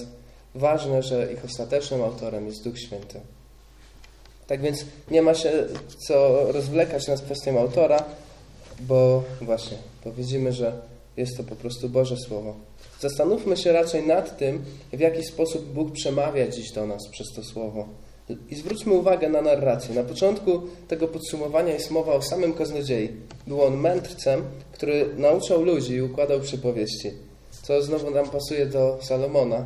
Ważne, 0.55 1.03
że 1.03 1.33
ich 1.33 1.45
ostatecznym 1.45 2.01
autorem 2.01 2.47
jest 2.47 2.63
Duch 2.63 2.79
Święty. 2.79 3.19
Tak 4.47 4.61
więc 4.61 4.85
nie 5.11 5.21
ma 5.21 5.33
się 5.33 5.51
co 6.07 6.45
rozwlekać 6.51 7.07
nad 7.07 7.21
kwestią 7.21 7.59
autora, 7.59 8.03
bo 8.79 9.23
właśnie, 9.41 9.77
bo 10.05 10.11
widzimy, 10.11 10.53
że 10.53 10.81
jest 11.17 11.37
to 11.37 11.43
po 11.43 11.55
prostu 11.55 11.89
Boże 11.89 12.17
Słowo. 12.17 12.55
Zastanówmy 12.99 13.57
się 13.57 13.71
raczej 13.71 14.07
nad 14.07 14.37
tym, 14.37 14.65
w 14.93 14.99
jaki 14.99 15.23
sposób 15.23 15.73
Bóg 15.73 15.91
przemawia 15.91 16.47
dziś 16.47 16.71
do 16.71 16.87
nas 16.87 17.07
przez 17.11 17.27
to 17.35 17.43
Słowo. 17.43 17.87
I 18.49 18.55
zwróćmy 18.55 18.93
uwagę 18.93 19.29
na 19.29 19.41
narrację. 19.41 19.95
Na 19.95 20.03
początku 20.03 20.61
tego 20.87 21.07
podsumowania 21.07 21.73
jest 21.73 21.91
mowa 21.91 22.13
o 22.13 22.21
samym 22.21 22.53
kaznodziei. 22.53 23.09
Był 23.47 23.61
on 23.61 23.77
mędrcem, 23.77 24.43
który 24.71 25.09
nauczał 25.17 25.63
ludzi 25.63 25.93
i 25.93 26.01
układał 26.01 26.39
przypowieści. 26.39 27.11
Co 27.61 27.81
znowu 27.81 28.11
nam 28.11 28.29
pasuje 28.29 28.65
do 28.65 28.97
Salomona, 29.01 29.65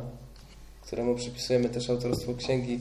któremu 0.82 1.14
przypisujemy 1.14 1.68
też 1.68 1.90
autorstwo 1.90 2.34
księgi 2.34 2.80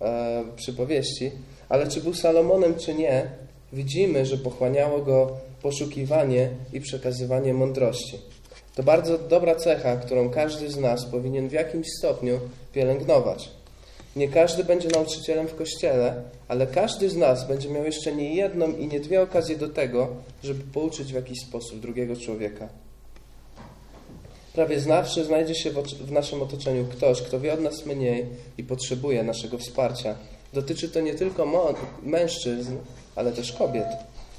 e, 0.00 0.44
przypowieści. 0.56 1.30
Ale 1.68 1.88
czy 1.88 2.00
był 2.00 2.14
Salomonem, 2.14 2.74
czy 2.74 2.94
nie, 2.94 3.30
widzimy, 3.72 4.26
że 4.26 4.38
pochłaniało 4.38 4.98
go 4.98 5.36
poszukiwanie 5.62 6.50
i 6.72 6.80
przekazywanie 6.80 7.54
mądrości. 7.54 8.18
To 8.74 8.82
bardzo 8.82 9.18
dobra 9.18 9.54
cecha, 9.54 9.96
którą 9.96 10.30
każdy 10.30 10.70
z 10.70 10.76
nas 10.76 11.06
powinien 11.06 11.48
w 11.48 11.52
jakimś 11.52 11.86
stopniu 11.98 12.40
pielęgnować. 12.72 13.55
Nie 14.16 14.28
każdy 14.28 14.64
będzie 14.64 14.88
nauczycielem 14.88 15.48
w 15.48 15.54
kościele, 15.54 16.22
ale 16.48 16.66
każdy 16.66 17.10
z 17.10 17.16
nas 17.16 17.48
będzie 17.48 17.68
miał 17.70 17.84
jeszcze 17.84 18.12
nie 18.12 18.34
jedną 18.34 18.72
i 18.76 18.86
nie 18.86 19.00
dwie 19.00 19.22
okazje 19.22 19.56
do 19.56 19.68
tego, 19.68 20.08
żeby 20.44 20.64
pouczyć 20.64 21.12
w 21.12 21.14
jakiś 21.14 21.40
sposób 21.40 21.80
drugiego 21.80 22.16
człowieka. 22.16 22.68
Prawie 24.52 24.80
zawsze 24.80 25.24
znajdzie 25.24 25.54
się 25.54 25.70
w 26.00 26.12
naszym 26.12 26.42
otoczeniu 26.42 26.84
ktoś, 26.84 27.22
kto 27.22 27.40
wie 27.40 27.52
od 27.52 27.60
nas 27.60 27.86
mniej 27.86 28.26
i 28.58 28.64
potrzebuje 28.64 29.22
naszego 29.22 29.58
wsparcia. 29.58 30.14
Dotyczy 30.52 30.88
to 30.88 31.00
nie 31.00 31.14
tylko 31.14 31.74
mężczyzn, 32.02 32.76
ale 33.16 33.32
też 33.32 33.52
kobiet. 33.52 33.86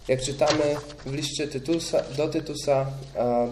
Jak 0.08 0.22
czytamy 0.22 0.76
w 1.06 1.13
liście 1.13 1.48
Tytusa, 1.48 2.04
do 2.18 2.28
Tytusa, 2.28 2.86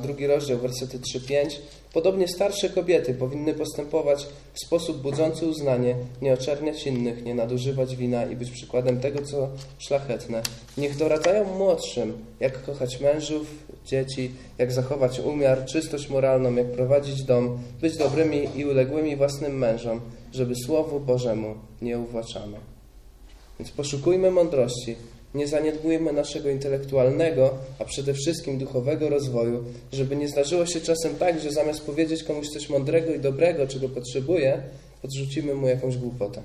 drugi 0.02 0.28
rozdział, 0.28 0.58
wersety 0.58 1.00
3-5, 1.00 1.56
podobnie 1.96 2.28
starsze 2.28 2.70
kobiety 2.70 3.14
powinny 3.14 3.54
postępować 3.54 4.28
w 4.54 4.66
sposób 4.66 5.02
budzący 5.02 5.46
uznanie, 5.46 5.96
nie 6.22 6.34
oczerniać 6.34 6.88
innych, 6.88 7.24
nie 7.24 7.36
nadużywać 7.36 7.96
wina 7.96 8.26
i 8.26 8.36
być 8.36 8.52
przykładem 8.52 9.00
tego, 9.00 9.22
co 9.22 9.50
szlachetne. 9.80 10.42
Niech 10.78 10.98
doradzają 10.98 11.58
młodszym, 11.58 12.26
jak 12.40 12.64
kochać 12.64 13.00
mężów, 13.00 13.48
dzieci, 13.86 14.32
jak 14.58 14.72
zachować 14.72 15.20
umiar, 15.20 15.66
czystość 15.66 16.10
moralną, 16.10 16.56
jak 16.56 16.72
prowadzić 16.72 17.24
dom, 17.24 17.60
być 17.82 17.98
dobrymi 17.98 18.48
i 18.56 18.66
uległymi 18.66 19.16
własnym 19.16 19.58
mężom, 19.58 20.02
żeby 20.34 20.54
Słowu 20.66 21.00
Bożemu 21.00 21.56
nie 21.82 22.00
uwłaczano. 22.00 22.58
Więc 23.60 23.72
poszukujmy 23.72 24.32
mądrości, 24.32 24.96
nie 25.36 25.48
zaniedbujmy 25.48 26.14
naszego 26.14 26.50
intelektualnego, 26.50 27.54
a 27.80 27.86
przede 27.86 28.14
wszystkim 28.14 28.58
duchowego 28.58 29.10
rozwoju, 29.10 29.64
żeby 29.94 30.16
nie 30.16 30.28
zdarzyło 30.28 30.66
się 30.66 30.82
czasem 30.82 31.16
tak, 31.16 31.40
że 31.40 31.52
zamiast 31.52 31.82
powiedzieć 31.82 32.24
komuś 32.24 32.50
coś 32.50 32.70
mądrego 32.70 33.14
i 33.14 33.20
dobrego, 33.20 33.68
czego 33.68 33.90
potrzebuje, 33.90 34.62
podrzucimy 35.02 35.54
mu 35.54 35.68
jakąś 35.68 35.98
głupotę. 35.98 36.42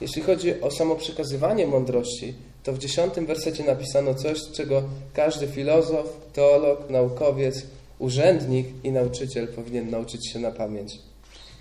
Jeśli 0.00 0.22
chodzi 0.22 0.60
o 0.60 0.70
samo 0.70 0.96
przekazywanie 0.96 1.66
mądrości, 1.66 2.34
to 2.62 2.72
w 2.72 2.78
dziesiątym 2.78 3.26
wersecie 3.26 3.64
napisano 3.64 4.14
coś, 4.14 4.38
czego 4.52 4.82
każdy 5.14 5.46
filozof, 5.46 6.06
teolog, 6.32 6.90
naukowiec, 6.90 7.62
urzędnik 7.98 8.66
i 8.84 8.92
nauczyciel 8.92 9.48
powinien 9.48 9.90
nauczyć 9.90 10.32
się 10.32 10.38
na 10.38 10.50
pamięć. 10.50 10.98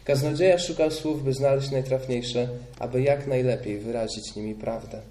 Kaznodzieja 0.05 0.59
szukał 0.59 0.91
słów, 0.91 1.23
by 1.23 1.33
znaleźć 1.33 1.71
najtrafniejsze, 1.71 2.47
aby 2.79 3.01
jak 3.01 3.27
najlepiej 3.27 3.77
wyrazić 3.77 4.35
nimi 4.35 4.55
prawdę 4.55 5.01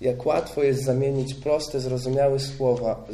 jak 0.00 0.26
łatwo 0.26 0.62
jest 0.62 0.84
zamienić 0.84 1.34
proste, 1.34 1.80
zrozumiałe 1.80 2.38
słowa, 2.38 3.04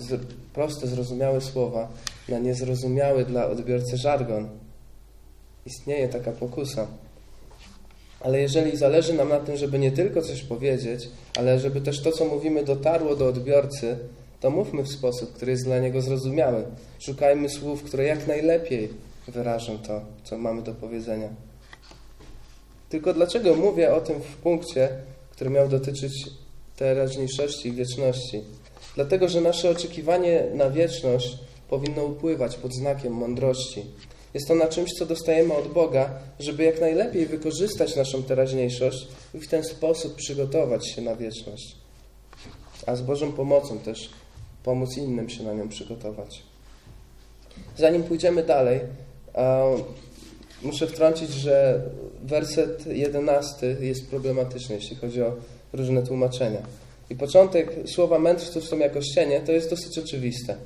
proste, 0.52 0.86
zrozumiałe 0.86 1.40
słowa 1.40 1.88
na 2.28 2.38
niezrozumiały 2.38 3.24
dla 3.24 3.46
odbiorcy 3.46 3.96
żargon. 3.96 4.48
Istnieje 5.66 6.08
taka 6.08 6.32
pokusa. 6.32 6.86
Ale 8.20 8.40
jeżeli 8.40 8.76
zależy 8.76 9.14
nam 9.14 9.28
na 9.28 9.40
tym, 9.40 9.56
żeby 9.56 9.78
nie 9.78 9.92
tylko 9.92 10.22
coś 10.22 10.42
powiedzieć, 10.42 11.08
ale 11.36 11.58
żeby 11.58 11.80
też 11.80 12.02
to, 12.02 12.12
co 12.12 12.24
mówimy, 12.24 12.64
dotarło 12.64 13.16
do 13.16 13.26
odbiorcy, 13.26 13.98
to 14.40 14.50
mówmy 14.50 14.82
w 14.82 14.88
sposób, 14.88 15.32
który 15.32 15.52
jest 15.52 15.64
dla 15.64 15.78
niego 15.78 16.02
zrozumiały. 16.02 16.64
Szukajmy 16.98 17.48
słów, 17.48 17.82
które 17.82 18.04
jak 18.04 18.26
najlepiej 18.26 18.88
wyrażą 19.28 19.78
to, 19.78 20.00
co 20.24 20.38
mamy 20.38 20.62
do 20.62 20.74
powiedzenia. 20.74 21.28
Tylko 22.88 23.14
dlaczego 23.14 23.54
mówię 23.54 23.94
o 23.94 24.00
tym 24.00 24.20
w 24.20 24.36
punkcie, 24.36 24.88
który 25.30 25.50
miał 25.50 25.68
dotyczyć 25.68 26.12
teraźniejszości 26.76 27.68
i 27.68 27.72
wieczności? 27.72 28.40
Dlatego, 28.94 29.28
że 29.28 29.40
nasze 29.40 29.70
oczekiwanie 29.70 30.44
na 30.54 30.70
wieczność 30.70 31.38
powinno 31.68 32.04
upływać 32.04 32.56
pod 32.56 32.74
znakiem 32.74 33.12
mądrości. 33.12 33.84
Jest 34.34 34.50
ona 34.50 34.68
czymś, 34.68 34.92
co 34.92 35.06
dostajemy 35.06 35.54
od 35.54 35.68
Boga, 35.72 36.10
żeby 36.40 36.64
jak 36.64 36.80
najlepiej 36.80 37.26
wykorzystać 37.26 37.96
naszą 37.96 38.22
teraźniejszość 38.22 39.08
i 39.34 39.38
w 39.38 39.48
ten 39.48 39.64
sposób 39.64 40.14
przygotować 40.14 40.88
się 40.88 41.02
na 41.02 41.16
wieczność. 41.16 41.76
A 42.86 42.96
z 42.96 43.02
Bożą 43.02 43.32
pomocą 43.32 43.78
też 43.78 44.10
pomóc 44.64 44.96
innym 44.96 45.30
się 45.30 45.42
na 45.42 45.52
nią 45.52 45.68
przygotować. 45.68 46.42
Zanim 47.78 48.02
pójdziemy 48.02 48.42
dalej, 48.42 48.80
muszę 50.62 50.86
wtrącić, 50.86 51.30
że 51.30 51.82
werset 52.22 52.86
jedenasty 52.86 53.76
jest 53.80 54.10
problematyczny, 54.10 54.74
jeśli 54.74 54.96
chodzi 54.96 55.22
o 55.22 55.36
różne 55.72 56.02
tłumaczenia. 56.02 56.62
I 57.10 57.16
początek 57.16 57.72
słowa 57.86 58.18
mędrców 58.18 58.64
są 58.64 58.78
jako 58.78 59.02
ścienie, 59.02 59.40
to 59.40 59.52
jest 59.52 59.70
dosyć 59.70 59.98
oczywiste. 59.98 60.56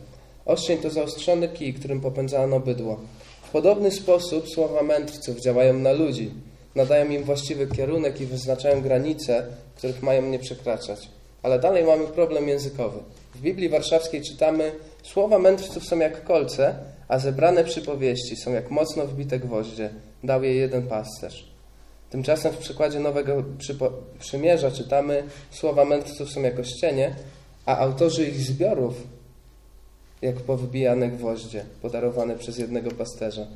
Oścień 0.46 0.78
to 0.78 0.90
zaostrzony 0.90 1.48
kij, 1.48 1.74
którym 1.74 2.00
popędzano 2.00 2.60
bydło. 2.60 3.00
W 3.42 3.50
podobny 3.50 3.90
sposób 3.90 4.48
słowa 4.48 4.82
mędrców 4.82 5.40
działają 5.40 5.74
na 5.74 5.92
ludzi, 5.92 6.30
nadają 6.74 7.10
im 7.10 7.24
właściwy 7.24 7.66
kierunek 7.66 8.20
i 8.20 8.26
wyznaczają 8.26 8.82
granice, 8.82 9.46
których 9.76 10.02
mają 10.02 10.22
nie 10.22 10.38
przekraczać. 10.38 11.08
Ale 11.42 11.58
dalej 11.58 11.84
mamy 11.84 12.06
problem 12.06 12.48
językowy. 12.48 12.98
W 13.34 13.40
Biblii 13.40 13.68
Warszawskiej 13.68 14.22
czytamy: 14.22 14.72
Słowa 15.02 15.38
mędrców 15.38 15.84
są 15.84 15.98
jak 15.98 16.24
kolce, 16.24 16.74
a 17.08 17.18
zebrane 17.18 17.64
przypowieści 17.64 18.36
są 18.36 18.52
jak 18.52 18.70
mocno 18.70 19.06
wbite 19.06 19.38
gwoździe. 19.38 19.90
Dał 20.24 20.42
je 20.42 20.54
jeden 20.54 20.82
pasterz. 20.82 21.55
Tymczasem 22.10 22.52
w 22.52 22.58
przykładzie 22.58 23.00
Nowego 23.00 23.44
Przymierza 24.18 24.70
czytamy: 24.70 25.22
Słowa 25.50 25.84
mędrców 25.84 26.30
są 26.30 26.42
jako 26.42 26.64
ścienie, 26.64 27.14
a 27.66 27.78
autorzy 27.78 28.28
ich 28.28 28.40
zbiorów 28.40 28.94
jak 30.22 30.36
powybijane 30.36 31.08
gwoździe, 31.08 31.64
podarowane 31.82 32.36
przez 32.36 32.58
jednego 32.58 32.90
pasterza. 32.90 33.46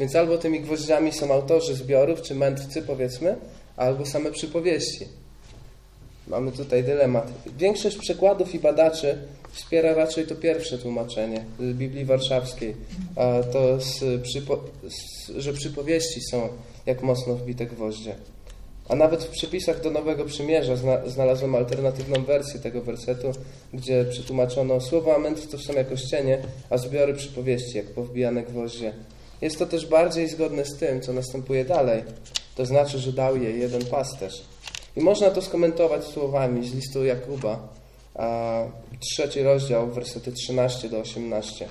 Więc 0.00 0.16
albo 0.16 0.38
tymi 0.38 0.60
gwoździami 0.60 1.12
są 1.12 1.32
autorzy 1.32 1.74
zbiorów, 1.74 2.22
czy 2.22 2.34
mędrcy, 2.34 2.82
powiedzmy, 2.82 3.36
albo 3.76 4.06
same 4.06 4.30
przypowieści. 4.30 5.08
Mamy 6.28 6.52
tutaj 6.52 6.84
dylemat. 6.84 7.32
Większość 7.58 7.96
przekładów 7.96 8.54
i 8.54 8.58
badaczy 8.58 9.18
wspiera 9.52 9.94
raczej 9.94 10.26
to 10.26 10.34
pierwsze 10.34 10.78
tłumaczenie 10.78 11.44
z 11.60 11.76
Biblii 11.76 12.04
Warszawskiej, 12.04 12.76
to 13.52 13.80
z, 13.80 14.22
przypo, 14.22 14.64
z, 14.88 15.30
że 15.36 15.52
przypowieści 15.52 16.20
są 16.30 16.48
jak 16.88 17.02
mocno 17.02 17.34
wbite 17.34 17.66
gwoździe. 17.66 18.14
A 18.88 18.94
nawet 18.94 19.24
w 19.24 19.28
przepisach 19.28 19.82
do 19.82 19.90
Nowego 19.90 20.24
Przymierza 20.24 20.74
znalazłem 21.06 21.54
alternatywną 21.54 22.24
wersję 22.24 22.60
tego 22.60 22.82
wersetu, 22.82 23.32
gdzie 23.74 24.04
przetłumaczono 24.04 24.80
słowa 24.80 25.18
mędrców 25.18 25.62
są 25.62 25.72
jako 25.72 25.96
ścienie, 25.96 26.38
a 26.70 26.78
zbiory 26.78 27.14
przypowieści 27.14 27.76
jak 27.76 27.86
powbijane 27.86 28.42
gwoździe. 28.42 28.92
Jest 29.40 29.58
to 29.58 29.66
też 29.66 29.86
bardziej 29.86 30.28
zgodne 30.28 30.64
z 30.64 30.76
tym, 30.76 31.00
co 31.00 31.12
następuje 31.12 31.64
dalej. 31.64 32.04
To 32.54 32.66
znaczy, 32.66 32.98
że 32.98 33.12
dał 33.12 33.36
je 33.36 33.50
jeden 33.50 33.84
pasterz. 33.84 34.44
I 34.96 35.00
można 35.00 35.30
to 35.30 35.42
skomentować 35.42 36.04
słowami 36.04 36.68
z 36.68 36.74
listu 36.74 37.04
Jakuba, 37.04 37.68
a 38.14 38.64
trzeci 39.00 39.42
rozdział, 39.42 39.86
wersety 39.86 40.32
13 40.32 40.88
do 40.88 40.98
18. 41.00 41.68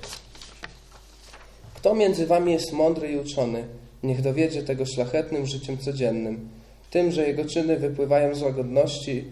Kto 1.75 1.95
między 1.95 2.27
wami 2.27 2.53
jest 2.53 2.71
mądry 2.71 3.11
i 3.11 3.17
uczony, 3.17 3.67
niech 4.03 4.21
dowiedzie 4.21 4.63
tego 4.63 4.85
szlachetnym 4.85 5.45
życiem 5.45 5.77
codziennym, 5.77 6.49
tym, 6.91 7.11
że 7.11 7.27
jego 7.27 7.45
czyny 7.45 7.77
wypływają 7.77 8.35
z 8.35 8.41
łagodności 8.41 9.25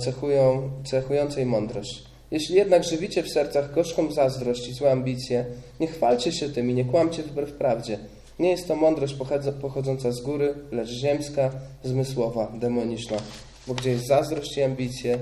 cechują, 0.00 0.70
cechującej 0.84 1.46
mądrość. 1.46 2.02
Jeśli 2.30 2.54
jednak 2.54 2.84
żywicie 2.84 3.22
w 3.22 3.30
sercach 3.30 3.74
gorzką 3.74 4.12
zazdrość 4.12 4.68
i 4.68 4.72
złe 4.72 4.92
ambicje, 4.92 5.44
nie 5.80 5.86
chwalcie 5.86 6.32
się 6.32 6.48
tym 6.48 6.70
i 6.70 6.74
nie 6.74 6.84
kłamcie 6.84 7.22
wbrew 7.22 7.52
prawdzie. 7.52 7.98
Nie 8.38 8.50
jest 8.50 8.68
to 8.68 8.76
mądrość 8.76 9.16
pochodząca 9.60 10.12
z 10.12 10.20
góry, 10.20 10.54
lecz 10.72 10.90
ziemska, 10.90 11.50
zmysłowa, 11.84 12.52
demoniczna. 12.60 13.16
Bo 13.66 13.74
gdzie 13.74 13.90
jest 13.90 14.06
zazdrość 14.06 14.56
i 14.56 14.62
ambicje, 14.62 15.18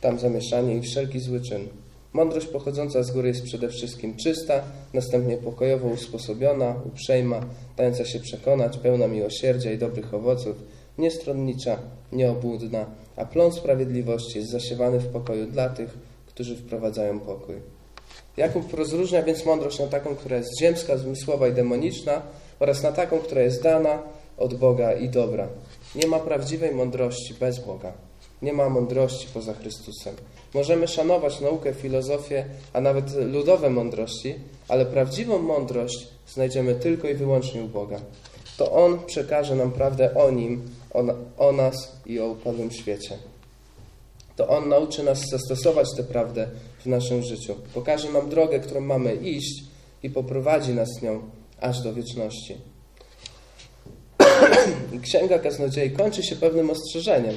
tam 0.00 0.18
zamieszanie 0.18 0.76
i 0.76 0.82
wszelki 0.82 1.20
zły 1.20 1.40
czyn. 1.40 1.68
Mądrość 2.12 2.46
pochodząca 2.46 3.02
z 3.02 3.10
góry 3.10 3.28
jest 3.28 3.42
przede 3.42 3.68
wszystkim 3.68 4.16
czysta, 4.16 4.62
następnie 4.94 5.36
pokojowo 5.36 5.88
usposobiona, 5.88 6.74
uprzejma, 6.86 7.40
dająca 7.76 8.04
się 8.04 8.20
przekonać, 8.20 8.78
pełna 8.78 9.08
miłosierdzia 9.08 9.72
i 9.72 9.78
dobrych 9.78 10.14
owoców, 10.14 10.56
niestronnicza, 10.98 11.78
nieobłudna, 12.12 12.86
a 13.16 13.24
plon 13.24 13.52
sprawiedliwości 13.52 14.38
jest 14.38 14.50
zasiewany 14.50 14.98
w 14.98 15.06
pokoju 15.06 15.46
dla 15.46 15.68
tych, 15.68 15.98
którzy 16.26 16.56
wprowadzają 16.56 17.20
pokój. 17.20 17.54
Jakub 18.36 18.74
rozróżnia 18.74 19.22
więc 19.22 19.46
mądrość 19.46 19.78
na 19.78 19.86
taką, 19.86 20.16
która 20.16 20.36
jest 20.36 20.60
ziemska, 20.60 20.96
zmysłowa 20.96 21.48
i 21.48 21.52
demoniczna 21.52 22.22
oraz 22.60 22.82
na 22.82 22.92
taką, 22.92 23.18
która 23.18 23.42
jest 23.42 23.62
dana 23.62 24.02
od 24.38 24.54
Boga 24.54 24.92
i 24.92 25.08
dobra. 25.08 25.48
Nie 25.94 26.06
ma 26.06 26.18
prawdziwej 26.18 26.74
mądrości 26.74 27.34
bez 27.34 27.58
Boga. 27.58 27.92
Nie 28.42 28.52
ma 28.52 28.68
mądrości 28.68 29.28
poza 29.34 29.54
Chrystusem. 29.54 30.14
Możemy 30.54 30.88
szanować 30.88 31.40
naukę, 31.40 31.74
filozofię, 31.74 32.44
a 32.72 32.80
nawet 32.80 33.14
ludowe 33.14 33.70
mądrości, 33.70 34.34
ale 34.68 34.86
prawdziwą 34.86 35.38
mądrość 35.38 36.08
znajdziemy 36.28 36.74
tylko 36.74 37.08
i 37.08 37.14
wyłącznie 37.14 37.62
u 37.62 37.68
Boga. 37.68 38.00
To 38.56 38.72
On 38.72 38.98
przekaże 39.06 39.56
nam 39.56 39.72
prawdę 39.72 40.14
o 40.14 40.30
Nim, 40.30 40.62
o, 40.94 41.04
o 41.38 41.52
nas 41.52 41.92
i 42.06 42.20
o 42.20 42.26
upadłym 42.26 42.70
świecie. 42.70 43.18
To 44.36 44.48
On 44.48 44.68
nauczy 44.68 45.02
nas 45.02 45.20
zastosować 45.30 45.88
tę 45.96 46.04
prawdę 46.04 46.48
w 46.84 46.86
naszym 46.86 47.22
życiu. 47.22 47.54
Pokaże 47.74 48.12
nam 48.12 48.30
drogę, 48.30 48.60
którą 48.60 48.80
mamy 48.80 49.14
iść 49.14 49.64
i 50.02 50.10
poprowadzi 50.10 50.74
nas 50.74 51.02
nią 51.02 51.22
aż 51.60 51.82
do 51.82 51.94
wieczności. 51.94 52.56
Księga 55.02 55.38
Kaznodziei 55.38 55.90
kończy 55.90 56.22
się 56.22 56.36
pewnym 56.36 56.70
ostrzeżeniem. 56.70 57.34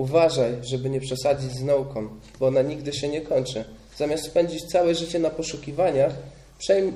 Uważaj, 0.00 0.52
żeby 0.62 0.90
nie 0.90 1.00
przesadzić 1.00 1.52
z 1.52 1.62
nauką, 1.62 2.08
bo 2.40 2.46
ona 2.46 2.62
nigdy 2.62 2.92
się 2.92 3.08
nie 3.08 3.20
kończy. 3.20 3.64
Zamiast 3.96 4.24
spędzić 4.24 4.64
całe 4.64 4.94
życie 4.94 5.18
na 5.18 5.30
poszukiwaniach, 5.30 6.14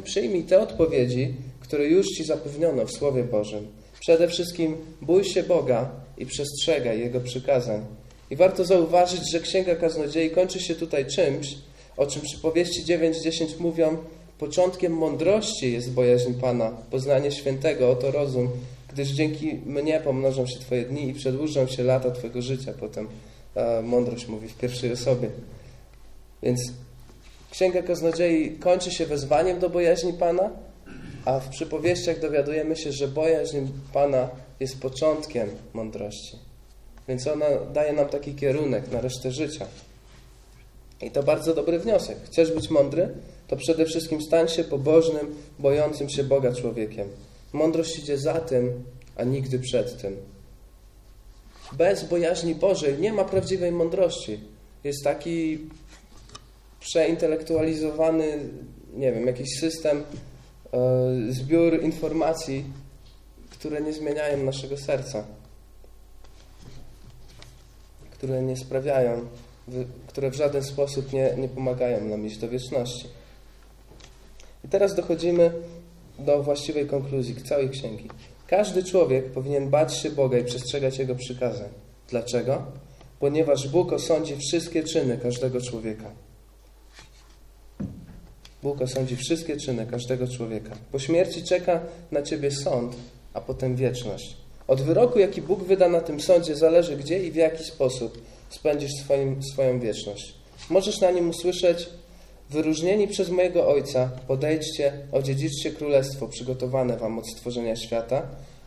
przyjmij 0.04 0.42
te 0.42 0.60
odpowiedzi, 0.60 1.34
które 1.60 1.84
już 1.86 2.06
Ci 2.06 2.24
zapewniono 2.24 2.86
w 2.86 2.92
Słowie 2.92 3.24
Bożym. 3.24 3.66
Przede 4.00 4.28
wszystkim 4.28 4.76
bój 5.02 5.24
się 5.24 5.42
Boga 5.42 5.90
i 6.18 6.26
przestrzegaj 6.26 7.00
Jego 7.00 7.20
przykazań. 7.20 7.84
I 8.30 8.36
warto 8.36 8.64
zauważyć, 8.64 9.32
że 9.32 9.40
Księga 9.40 9.76
Kaznodziei 9.76 10.30
kończy 10.30 10.60
się 10.60 10.74
tutaj 10.74 11.06
czymś, 11.06 11.54
o 11.96 12.06
czym 12.06 12.22
przypowieści 12.22 12.84
9-10 12.84 13.60
mówią, 13.60 13.96
początkiem 14.38 14.92
mądrości 14.92 15.72
jest 15.72 15.92
bojaźń 15.92 16.32
Pana, 16.40 16.70
poznanie 16.90 17.32
świętego, 17.32 17.90
oto 17.90 18.10
rozum, 18.10 18.50
gdyż 18.94 19.08
dzięki 19.08 19.54
mnie 19.66 20.00
pomnożą 20.00 20.46
się 20.46 20.58
Twoje 20.58 20.82
dni 20.82 21.08
i 21.08 21.14
przedłużą 21.14 21.66
się 21.66 21.82
lata 21.82 22.10
Twojego 22.10 22.42
życia. 22.42 22.72
Potem 22.80 23.08
a, 23.54 23.82
mądrość 23.82 24.28
mówi 24.28 24.48
w 24.48 24.58
pierwszej 24.58 24.92
osobie. 24.92 25.28
Więc 26.42 26.60
Księga 27.50 27.82
Kaznodziei 27.82 28.50
kończy 28.50 28.90
się 28.90 29.06
wezwaniem 29.06 29.58
do 29.58 29.70
bojaźni 29.70 30.12
Pana, 30.12 30.50
a 31.24 31.40
w 31.40 31.48
przypowieściach 31.48 32.20
dowiadujemy 32.20 32.76
się, 32.76 32.92
że 32.92 33.08
bojaźń 33.08 33.58
Pana 33.92 34.28
jest 34.60 34.80
początkiem 34.80 35.48
mądrości. 35.72 36.36
Więc 37.08 37.26
ona 37.26 37.46
daje 37.74 37.92
nam 37.92 38.08
taki 38.08 38.34
kierunek 38.34 38.92
na 38.92 39.00
resztę 39.00 39.30
życia. 39.30 39.66
I 41.02 41.10
to 41.10 41.22
bardzo 41.22 41.54
dobry 41.54 41.78
wniosek. 41.78 42.18
Chcesz 42.24 42.52
być 42.52 42.70
mądry? 42.70 43.08
To 43.48 43.56
przede 43.56 43.84
wszystkim 43.84 44.22
stań 44.22 44.48
się 44.48 44.64
pobożnym, 44.64 45.34
bojącym 45.58 46.08
się 46.08 46.24
Boga 46.24 46.52
człowiekiem. 46.52 47.08
Mądrość 47.54 47.98
idzie 47.98 48.18
za 48.18 48.40
tym, 48.40 48.84
a 49.16 49.24
nigdy 49.24 49.58
przed 49.58 50.02
tym. 50.02 50.16
Bez 51.72 52.04
bojaźni 52.04 52.54
Bożej 52.54 52.98
nie 52.98 53.12
ma 53.12 53.24
prawdziwej 53.24 53.72
mądrości. 53.72 54.40
Jest 54.84 55.04
taki 55.04 55.58
przeintelektualizowany, 56.80 58.38
nie 58.94 59.12
wiem, 59.12 59.26
jakiś 59.26 59.58
system, 59.60 60.02
e, 60.72 61.32
zbiór 61.32 61.82
informacji, 61.82 62.64
które 63.50 63.80
nie 63.80 63.92
zmieniają 63.92 64.44
naszego 64.44 64.76
serca, 64.76 65.24
które 68.10 68.42
nie 68.42 68.56
sprawiają, 68.56 69.26
które 70.06 70.30
w 70.30 70.34
żaden 70.34 70.64
sposób 70.64 71.12
nie, 71.12 71.34
nie 71.38 71.48
pomagają 71.48 72.04
nam 72.04 72.26
iść 72.26 72.38
do 72.38 72.48
wieczności. 72.48 73.08
I 74.64 74.68
teraz 74.68 74.94
dochodzimy 74.94 75.52
do 76.18 76.42
właściwej 76.42 76.86
konkluzji 76.86 77.34
całej 77.34 77.70
księgi. 77.70 78.08
Każdy 78.46 78.84
człowiek 78.84 79.32
powinien 79.32 79.70
bać 79.70 79.96
się 79.96 80.10
Boga 80.10 80.38
i 80.38 80.44
przestrzegać 80.44 80.98
Jego 80.98 81.14
przykazań. 81.14 81.68
Dlaczego? 82.10 82.62
Ponieważ 83.20 83.68
Bóg 83.68 83.92
osądzi 83.92 84.36
wszystkie 84.36 84.82
czyny 84.82 85.18
każdego 85.18 85.60
człowieka. 85.60 86.10
Bóg 88.62 88.82
osądzi 88.82 89.16
wszystkie 89.16 89.56
czyny 89.56 89.86
każdego 89.86 90.28
człowieka. 90.28 90.76
Po 90.92 90.98
śmierci 90.98 91.42
czeka 91.42 91.80
na 92.10 92.22
ciebie 92.22 92.50
sąd, 92.50 92.96
a 93.34 93.40
potem 93.40 93.76
wieczność. 93.76 94.36
Od 94.68 94.80
wyroku, 94.80 95.18
jaki 95.18 95.42
Bóg 95.42 95.64
wyda 95.64 95.88
na 95.88 96.00
tym 96.00 96.20
sądzie, 96.20 96.56
zależy 96.56 96.96
gdzie 96.96 97.24
i 97.24 97.30
w 97.30 97.34
jaki 97.34 97.64
sposób 97.64 98.22
spędzisz 98.50 98.90
swoim, 99.04 99.42
swoją 99.42 99.80
wieczność. 99.80 100.34
Możesz 100.70 101.00
na 101.00 101.10
nim 101.10 101.30
usłyszeć 101.30 101.88
Wyróżnieni 102.54 103.08
przez 103.08 103.30
mojego 103.30 103.68
Ojca, 103.68 104.10
podejdźcie, 104.28 104.92
odziedziczcie 105.12 105.70
królestwo 105.70 106.28
przygotowane 106.28 106.96
wam 106.96 107.18
od 107.18 107.30
stworzenia 107.30 107.76
świata, 107.76 108.22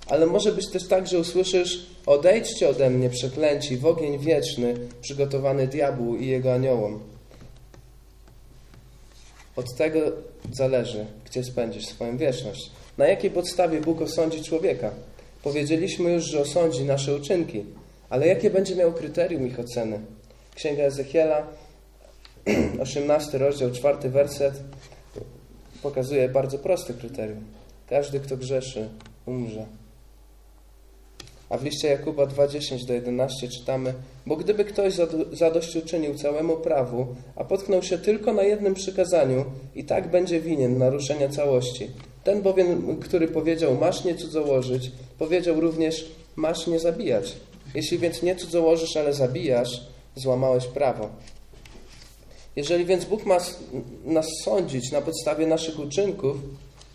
ale 0.07 0.25
może 0.25 0.51
być 0.51 0.69
też 0.69 0.87
tak, 0.87 1.07
że 1.07 1.19
usłyszysz 1.19 1.85
odejdźcie 2.05 2.69
ode 2.69 2.89
mnie 2.89 3.09
przeklęci 3.09 3.77
w 3.77 3.85
ogień 3.85 4.19
wieczny 4.19 4.73
przygotowany 5.01 5.67
diabłu 5.67 6.15
i 6.15 6.27
jego 6.27 6.53
aniołom. 6.53 6.99
Od 9.55 9.75
tego 9.75 9.99
zależy, 10.51 11.05
gdzie 11.25 11.43
spędzisz 11.43 11.85
swoją 11.85 12.17
wieczność. 12.17 12.71
Na 12.97 13.07
jakiej 13.07 13.31
podstawie 13.31 13.81
Bóg 13.81 14.01
osądzi 14.01 14.43
człowieka? 14.43 14.91
Powiedzieliśmy 15.43 16.11
już, 16.11 16.23
że 16.23 16.41
osądzi 16.41 16.83
nasze 16.83 17.15
uczynki, 17.15 17.65
ale 18.09 18.27
jakie 18.27 18.49
będzie 18.49 18.75
miał 18.75 18.93
kryterium 18.93 19.47
ich 19.47 19.59
oceny? 19.59 19.99
Księga 20.55 20.83
Ezechiela, 20.83 21.47
18 22.79 23.37
rozdział, 23.37 23.71
4 23.71 24.09
werset 24.09 24.53
pokazuje 25.81 26.29
bardzo 26.29 26.59
proste 26.59 26.93
kryterium. 26.93 27.43
Każdy, 27.89 28.19
kto 28.19 28.37
grzeszy, 28.37 28.89
umrze. 29.25 29.65
A 31.49 31.57
w 31.57 31.63
liście 31.63 31.87
Jakuba 31.87 32.23
2:10 32.23 32.85
do 32.85 32.93
11 32.93 33.47
czytamy: 33.47 33.93
Bo 34.25 34.35
gdyby 34.35 34.65
ktoś 34.65 34.93
zadośćuczynił 35.31 36.15
całemu 36.15 36.57
prawu, 36.57 37.07
a 37.35 37.43
potknął 37.43 37.83
się 37.83 37.97
tylko 37.97 38.33
na 38.33 38.43
jednym 38.43 38.73
przykazaniu, 38.73 39.45
i 39.75 39.83
tak 39.83 40.11
będzie 40.11 40.41
winien 40.41 40.77
naruszenia 40.77 41.29
całości. 41.29 41.87
Ten 42.23 42.41
bowiem, 42.41 42.97
który 42.99 43.27
powiedział: 43.27 43.75
Masz 43.75 44.03
nie 44.03 44.15
cudzołożyć, 44.15 44.91
powiedział 45.19 45.59
również: 45.59 46.11
Masz 46.35 46.67
nie 46.67 46.79
zabijać. 46.79 47.35
Jeśli 47.75 47.97
więc 47.97 48.23
nie 48.23 48.35
cudzołożysz, 48.35 48.97
ale 48.97 49.13
zabijasz, 49.13 49.81
złamałeś 50.15 50.65
prawo. 50.65 51.09
Jeżeli 52.57 52.85
więc 52.85 53.05
Bóg 53.05 53.25
ma 53.25 53.37
nas 54.05 54.27
sądzić 54.45 54.91
na 54.91 55.01
podstawie 55.01 55.47
naszych 55.47 55.79
uczynków, 55.79 56.37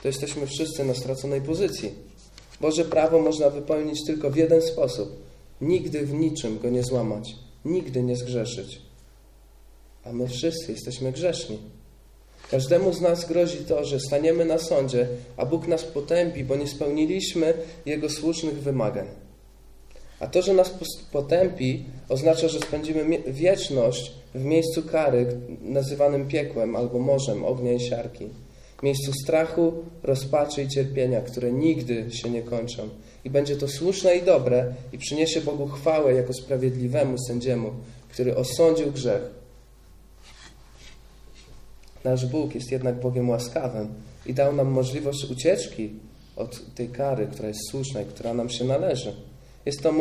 to 0.03 0.09
jesteśmy 0.09 0.47
wszyscy 0.47 0.85
na 0.85 0.95
straconej 0.95 1.41
pozycji. 1.41 1.93
Boże 2.61 2.85
prawo 2.85 3.21
można 3.21 3.51
wypełnić 3.51 4.07
tylko 4.07 4.31
w 4.31 4.37
jeden 4.37 4.63
sposób. 4.63 5.09
Nigdy 5.61 6.07
w 6.07 6.13
niczym 6.13 6.59
go 6.59 6.71
nie 6.71 6.83
złamać. 6.83 7.35
Nigdy 7.65 8.03
nie 8.03 8.17
zgrzeszyć. 8.17 8.81
A 10.05 10.13
my 10.13 10.29
wszyscy 10.29 10.73
jesteśmy 10.73 11.13
grzeszni. 11.13 11.59
Każdemu 12.51 12.93
z 12.93 13.01
nas 13.01 13.29
grozi 13.29 13.59
to, 13.59 13.85
że 13.85 14.01
staniemy 14.01 14.45
na 14.45 14.59
sądzie, 14.59 15.09
a 15.37 15.47
Bóg 15.47 15.69
nas 15.69 15.85
potępi, 15.85 16.45
bo 16.45 16.57
nie 16.57 16.69
spełniliśmy 16.69 17.55
Jego 17.87 18.11
słusznych 18.11 18.63
wymagań. 18.63 19.07
A 20.23 20.27
to, 20.27 20.43
że 20.43 20.55
nas 20.55 20.75
potępi, 21.13 21.85
oznacza, 22.09 22.49
że 22.49 22.61
spędzimy 22.61 23.23
wieczność 23.27 24.13
w 24.35 24.45
miejscu 24.45 24.83
kary, 24.83 25.27
nazywanym 25.63 26.29
piekłem 26.29 26.77
albo 26.77 26.99
morzem 26.99 27.45
ognia 27.45 27.73
i 27.73 27.81
siarki. 27.81 28.29
Miejscu 28.83 29.13
strachu, 29.13 29.73
rozpaczy 30.03 30.63
i 30.63 30.69
cierpienia, 30.69 31.21
które 31.21 31.53
nigdy 31.53 32.07
się 32.11 32.31
nie 32.31 32.43
kończą. 32.43 32.89
I 33.25 33.31
będzie 33.31 33.57
to 33.57 33.69
słuszne 33.69 34.17
i 34.17 34.23
dobre 34.23 34.75
i 34.93 34.99
przyniesie 34.99 35.41
Bogu 35.41 35.69
chwałę 35.69 36.15
jako 36.15 36.33
sprawiedliwemu 36.33 37.17
sędziemu, 37.19 37.71
który 38.09 38.37
osądził 38.37 38.93
grzech. 38.93 39.23
Nasz 42.05 42.27
Bóg 42.27 42.55
jest 42.55 42.73
jednak 42.73 43.01
Bogiem 43.01 43.31
łaskawym 43.31 43.89
i 44.27 44.35
dał 44.35 44.53
nam 44.53 44.69
możliwość 44.69 45.31
ucieczki 45.31 45.91
od 46.37 46.75
tej 46.75 46.89
kary, 46.89 47.27
która 47.27 47.49
jest 47.49 47.71
słuszna 47.71 48.03
i 48.03 48.07
która 48.07 48.35
nam 48.35 48.51
się 48.51 48.65
należy. 48.65 49.32
Jest 49.67 49.83
to 49.83 49.93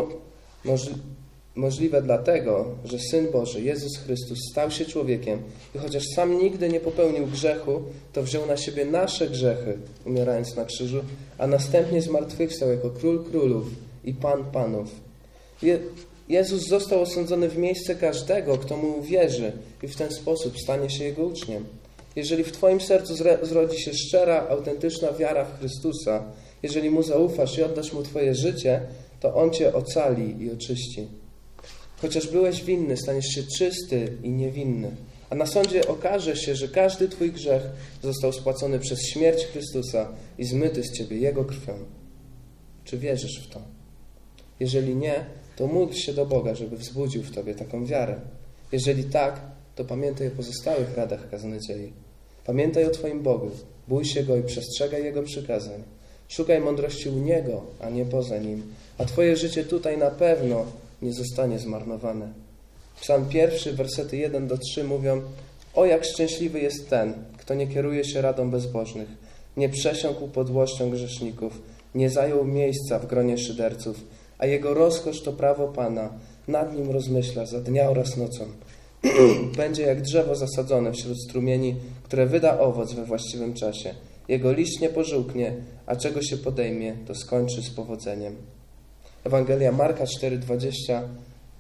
możliwe 1.56 2.02
dlatego, 2.02 2.66
że 2.86 3.00
Syn 3.00 3.32
Boży, 3.32 3.62
Jezus 3.62 3.98
Chrystus, 3.98 4.40
stał 4.52 4.72
się 4.72 4.86
człowiekiem 4.86 5.42
i 5.76 5.78
chociaż 5.78 6.04
sam 6.16 6.38
nigdy 6.38 6.70
nie 6.70 6.80
popełnił 6.80 7.28
grzechu, 7.28 7.82
to 8.14 8.24
wziął 8.24 8.46
na 8.46 8.58
siebie 8.58 8.86
nasze 8.86 9.28
grzechy, 9.28 9.78
umierając 10.06 10.56
na 10.56 10.66
krzyżu, 10.66 11.02
a 11.38 11.48
następnie 11.48 12.02
zmartwychwstał 12.02 12.70
jako 12.70 12.90
Król 12.90 13.24
Królów 13.24 13.68
i 14.04 14.14
Pan 14.14 14.44
Panów. 14.52 14.90
Je 15.62 15.80
Jezus 16.30 16.68
został 16.68 17.02
osądzony 17.02 17.50
w 17.50 17.58
miejsce 17.58 17.96
każdego, 17.96 18.58
kto 18.58 18.78
mu 18.78 18.98
uwierzy 18.98 19.52
i 19.84 19.88
w 19.88 19.96
ten 19.96 20.12
sposób 20.12 20.60
stanie 20.60 20.90
się 20.90 21.04
Jego 21.04 21.24
uczniem. 21.24 21.66
Jeżeli 22.16 22.44
w 22.44 22.52
Twoim 22.52 22.82
sercu 22.82 23.14
zrodzi 23.42 23.80
się 23.82 23.94
szczera, 23.94 24.48
autentyczna 24.50 25.12
wiara 25.12 25.46
w 25.46 25.60
Chrystusa, 25.60 26.24
jeżeli 26.64 26.90
Mu 26.90 27.04
zaufasz 27.04 27.58
i 27.58 27.64
oddasz 27.64 27.94
Mu 27.94 28.04
Twoje 28.04 28.36
życie, 28.36 28.82
to 29.22 29.36
On 29.36 29.52
Cię 29.52 29.74
ocali 29.74 30.44
i 30.44 30.52
oczyści. 30.52 31.08
Chociaż 32.02 32.28
byłeś 32.28 32.64
winny, 32.64 32.98
staniesz 32.98 33.26
się 33.26 33.44
czysty 33.58 34.18
i 34.24 34.30
niewinny. 34.30 34.92
A 35.30 35.36
na 35.36 35.46
sądzie 35.46 35.88
okaże 35.88 36.36
się, 36.36 36.56
że 36.56 36.68
każdy 36.68 37.10
Twój 37.10 37.32
grzech 37.32 37.64
został 38.04 38.34
spłacony 38.34 38.80
przez 38.80 39.00
śmierć 39.14 39.46
Chrystusa 39.46 40.12
i 40.38 40.46
zmyty 40.46 40.84
z 40.84 40.92
Ciebie 40.92 41.18
Jego 41.18 41.46
krwią. 41.46 41.74
Czy 42.84 42.98
wierzysz 42.98 43.40
w 43.44 43.54
to? 43.54 43.62
Jeżeli 44.60 44.96
nie, 44.96 45.26
to 45.56 45.68
módl 45.68 45.94
się 45.94 46.14
do 46.14 46.26
Boga, 46.26 46.56
żeby 46.56 46.78
wzbudził 46.78 47.24
w 47.24 47.32
Tobie 47.32 47.56
taką 47.56 47.86
wiarę. 47.86 48.20
Jeżeli 48.72 49.04
tak, 49.04 49.42
to 49.76 49.86
pamiętaj 49.86 50.28
o 50.28 50.32
pozostałych 50.32 50.98
radach 50.98 51.30
kaznodziei. 51.30 51.94
Pamiętaj 52.46 52.86
o 52.86 52.90
Twoim 52.90 53.24
Bogu, 53.24 53.52
bój 53.88 54.06
się 54.06 54.24
Go 54.24 54.38
i 54.38 54.44
przestrzegaj 54.44 55.04
Jego 55.04 55.24
przykazań. 55.24 55.84
Szukaj 56.32 56.62
mądrości 56.62 57.10
u 57.10 57.20
Niego, 57.20 57.62
a 57.80 57.90
nie 57.90 58.06
poza 58.06 58.38
Nim, 58.38 58.64
a 58.98 59.06
Twoje 59.06 59.38
życie 59.38 59.64
tutaj 59.64 59.98
na 59.98 60.12
pewno 60.12 60.66
nie 61.02 61.14
zostanie 61.14 61.60
zmarnowane. 61.60 62.28
Psalm 63.02 63.26
pierwszy, 63.30 63.74
wersety 63.74 64.18
1 64.18 64.48
do 64.48 64.58
3 64.58 64.84
mówią 64.84 65.22
O 65.74 65.86
jak 65.86 66.06
szczęśliwy 66.06 66.60
jest 66.60 66.90
ten, 66.90 67.14
kto 67.38 67.54
nie 67.54 67.68
kieruje 67.68 68.06
się 68.06 68.22
radą 68.22 68.52
bezbożnych, 68.52 69.08
nie 69.58 69.70
przesiąkł 69.70 70.28
podłością 70.28 70.90
grzeszników, 70.90 71.62
nie 71.96 72.10
zajął 72.10 72.46
miejsca 72.46 73.00
w 73.00 73.08
gronie 73.08 73.38
szyderców, 73.38 74.04
a 74.38 74.46
jego 74.46 74.74
rozkosz 74.74 75.22
to 75.22 75.34
prawo 75.34 75.68
Pana, 75.68 76.10
nad 76.48 76.78
nim 76.78 76.92
rozmyśla 76.92 77.46
za 77.46 77.60
dnia 77.60 77.90
oraz 77.90 78.18
nocą. 78.18 78.46
Będzie 79.58 79.84
jak 79.84 80.02
drzewo 80.02 80.36
zasadzone 80.36 80.94
wśród 80.94 81.24
strumieni, 81.24 81.76
które 82.04 82.26
wyda 82.26 82.60
owoc 82.60 82.94
we 82.94 83.06
właściwym 83.06 83.54
czasie. 83.54 83.94
Jego 84.32 84.52
liść 84.52 84.80
nie 84.80 84.90
pożółknie, 84.90 85.54
a 85.86 85.96
czego 85.96 86.22
się 86.22 86.38
podejmie, 86.38 86.96
to 87.08 87.16
skończy 87.16 87.62
z 87.62 87.70
powodzeniem. 87.70 88.36
Ewangelia 89.24 89.72
Marka 89.72 90.04
4:20 90.04 91.02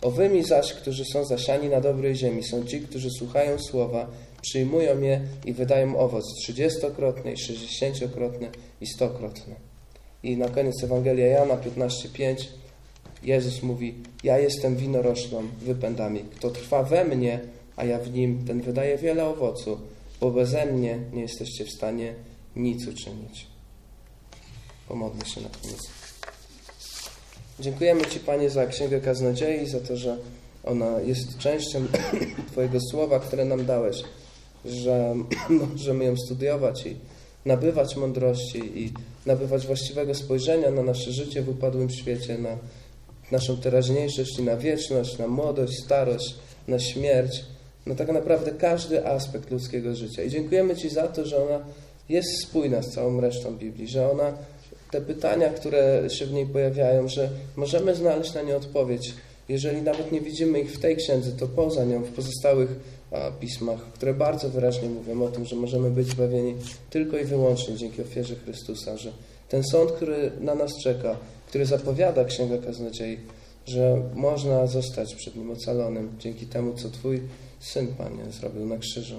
Owymi 0.01 0.43
zaś, 0.43 0.73
którzy 0.73 1.05
są 1.05 1.25
zasiani 1.25 1.69
na 1.69 1.81
dobrej 1.81 2.15
ziemi, 2.15 2.43
są 2.43 2.65
ci, 2.65 2.81
którzy 2.81 3.09
słuchają 3.09 3.59
słowa, 3.59 4.07
przyjmują 4.41 5.01
je 5.01 5.21
i 5.45 5.53
wydają 5.53 5.97
owoc 5.97 6.25
trzydziestokrotny, 6.41 7.37
sześćdziesięciokrotny 7.37 8.47
i 8.81 8.87
stokrotny. 8.87 9.55
I 10.23 10.37
na 10.37 10.49
koniec 10.49 10.83
Ewangelia 10.83 11.27
Jana 11.27 11.57
15:5 11.57 12.47
Jezus 13.23 13.63
mówi: 13.63 13.95
Ja 14.23 14.39
jestem 14.39 14.75
winoroślą, 14.75 15.43
wypędami. 15.61 16.19
Kto 16.19 16.49
trwa 16.49 16.83
we 16.83 17.05
mnie, 17.05 17.39
a 17.75 17.85
ja 17.85 17.99
w 17.99 18.13
nim, 18.13 18.45
ten 18.47 18.61
wydaje 18.61 18.97
wiele 18.97 19.25
owocu, 19.25 19.77
bo 20.21 20.31
beze 20.31 20.65
mnie 20.65 20.99
nie 21.13 21.21
jesteście 21.21 21.65
w 21.65 21.71
stanie 21.71 22.13
nic 22.55 22.87
uczynić. 22.87 23.47
Pomodlę 24.87 25.25
się 25.25 25.41
na 25.41 25.49
koniec. 25.49 25.81
Dziękujemy 27.59 28.05
Ci, 28.05 28.19
Panie, 28.19 28.49
za 28.49 28.65
Księgę 28.65 29.01
Kaznodziei, 29.01 29.69
za 29.69 29.79
to, 29.79 29.97
że 29.97 30.17
ona 30.63 30.99
jest 31.01 31.37
częścią 31.37 31.85
Twojego 32.51 32.79
słowa, 32.91 33.19
które 33.19 33.45
nam 33.45 33.65
dałeś, 33.65 34.03
że 34.65 35.15
możemy 35.73 36.05
ją 36.05 36.15
studiować 36.17 36.85
i 36.85 36.95
nabywać 37.45 37.95
mądrości 37.95 38.83
i 38.83 38.93
nabywać 39.25 39.67
właściwego 39.67 40.15
spojrzenia 40.15 40.71
na 40.71 40.83
nasze 40.83 41.11
życie 41.11 41.41
w 41.41 41.49
upadłym 41.49 41.89
świecie, 41.89 42.37
na 42.37 42.57
naszą 43.31 43.57
teraźniejszość 43.57 44.39
i 44.39 44.43
na 44.43 44.57
wieczność, 44.57 45.17
na 45.17 45.27
młodość, 45.27 45.83
starość, 45.83 46.35
na 46.67 46.79
śmierć, 46.79 47.43
na 47.85 47.95
tak 47.95 48.11
naprawdę 48.11 48.51
każdy 48.51 49.07
aspekt 49.07 49.51
ludzkiego 49.51 49.95
życia. 49.95 50.23
I 50.23 50.29
dziękujemy 50.29 50.75
Ci 50.75 50.89
za 50.89 51.07
to, 51.07 51.25
że 51.25 51.43
ona 51.43 51.65
jest 52.11 52.41
spójna 52.41 52.81
z 52.81 52.89
całą 52.89 53.21
resztą 53.21 53.57
Biblii, 53.57 53.87
że 53.87 54.11
ona 54.11 54.33
te 54.91 55.01
pytania, 55.01 55.49
które 55.49 56.09
się 56.09 56.25
w 56.25 56.33
niej 56.33 56.45
pojawiają, 56.45 57.07
że 57.07 57.29
możemy 57.55 57.95
znaleźć 57.95 58.33
na 58.33 58.41
nie 58.41 58.55
odpowiedź. 58.55 59.13
Jeżeli 59.49 59.81
nawet 59.81 60.11
nie 60.11 60.21
widzimy 60.21 60.59
ich 60.59 60.71
w 60.73 60.79
tej 60.79 60.95
księdze, 60.95 61.31
to 61.31 61.47
poza 61.47 61.85
nią, 61.85 62.03
w 62.03 62.11
pozostałych 62.11 62.69
pismach, 63.39 63.79
które 63.93 64.13
bardzo 64.13 64.49
wyraźnie 64.49 64.89
mówią 64.89 65.23
o 65.23 65.27
tym, 65.27 65.45
że 65.45 65.55
możemy 65.55 65.91
być 65.91 66.07
zbawieni 66.07 66.55
tylko 66.89 67.17
i 67.17 67.23
wyłącznie 67.23 67.75
dzięki 67.75 68.01
ofierze 68.01 68.35
Chrystusa, 68.35 68.97
że 68.97 69.11
ten 69.49 69.63
sąd, 69.63 69.91
który 69.91 70.31
na 70.39 70.55
nas 70.55 70.71
czeka, 70.83 71.17
który 71.47 71.65
zapowiada 71.65 72.25
Księga 72.25 72.57
Kaznodziei, 72.57 73.17
że 73.65 74.01
można 74.15 74.67
zostać 74.67 75.15
przed 75.15 75.35
Nim 75.35 75.51
ocalonym 75.51 76.11
dzięki 76.19 76.45
temu, 76.45 76.73
co 76.73 76.89
Twój 76.89 77.21
Syn, 77.59 77.87
Panie, 77.87 78.23
zrobił 78.39 78.65
na 78.65 78.77
krzyżu. 78.77 79.15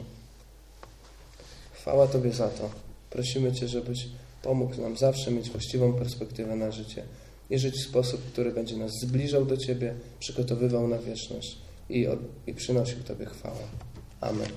Chwała 1.83 2.07
Tobie 2.07 2.33
za 2.33 2.49
to. 2.49 2.71
Prosimy 3.11 3.53
Cię, 3.53 3.69
żebyś 3.69 4.09
Pomógł 4.43 4.81
nam 4.81 4.97
zawsze 4.97 5.31
mieć 5.31 5.51
właściwą 5.51 5.93
perspektywę 5.93 6.57
na 6.57 6.71
życie. 6.71 7.03
i 7.51 7.59
żyć 7.59 7.75
w 7.75 7.89
sposób, 7.89 8.21
który 8.33 8.53
będzie 8.53 8.77
nas 8.77 8.91
zbliżał 9.03 9.45
do 9.45 9.57
Ciebie, 9.57 9.95
przygotowywał 10.21 10.89
na 10.89 10.99
wieczność 10.99 11.59
i, 11.91 12.07
i 12.47 12.55
przynosił 12.55 13.03
Tobie 13.03 13.27
chwałę. 13.27 13.61
Amen. 14.21 14.49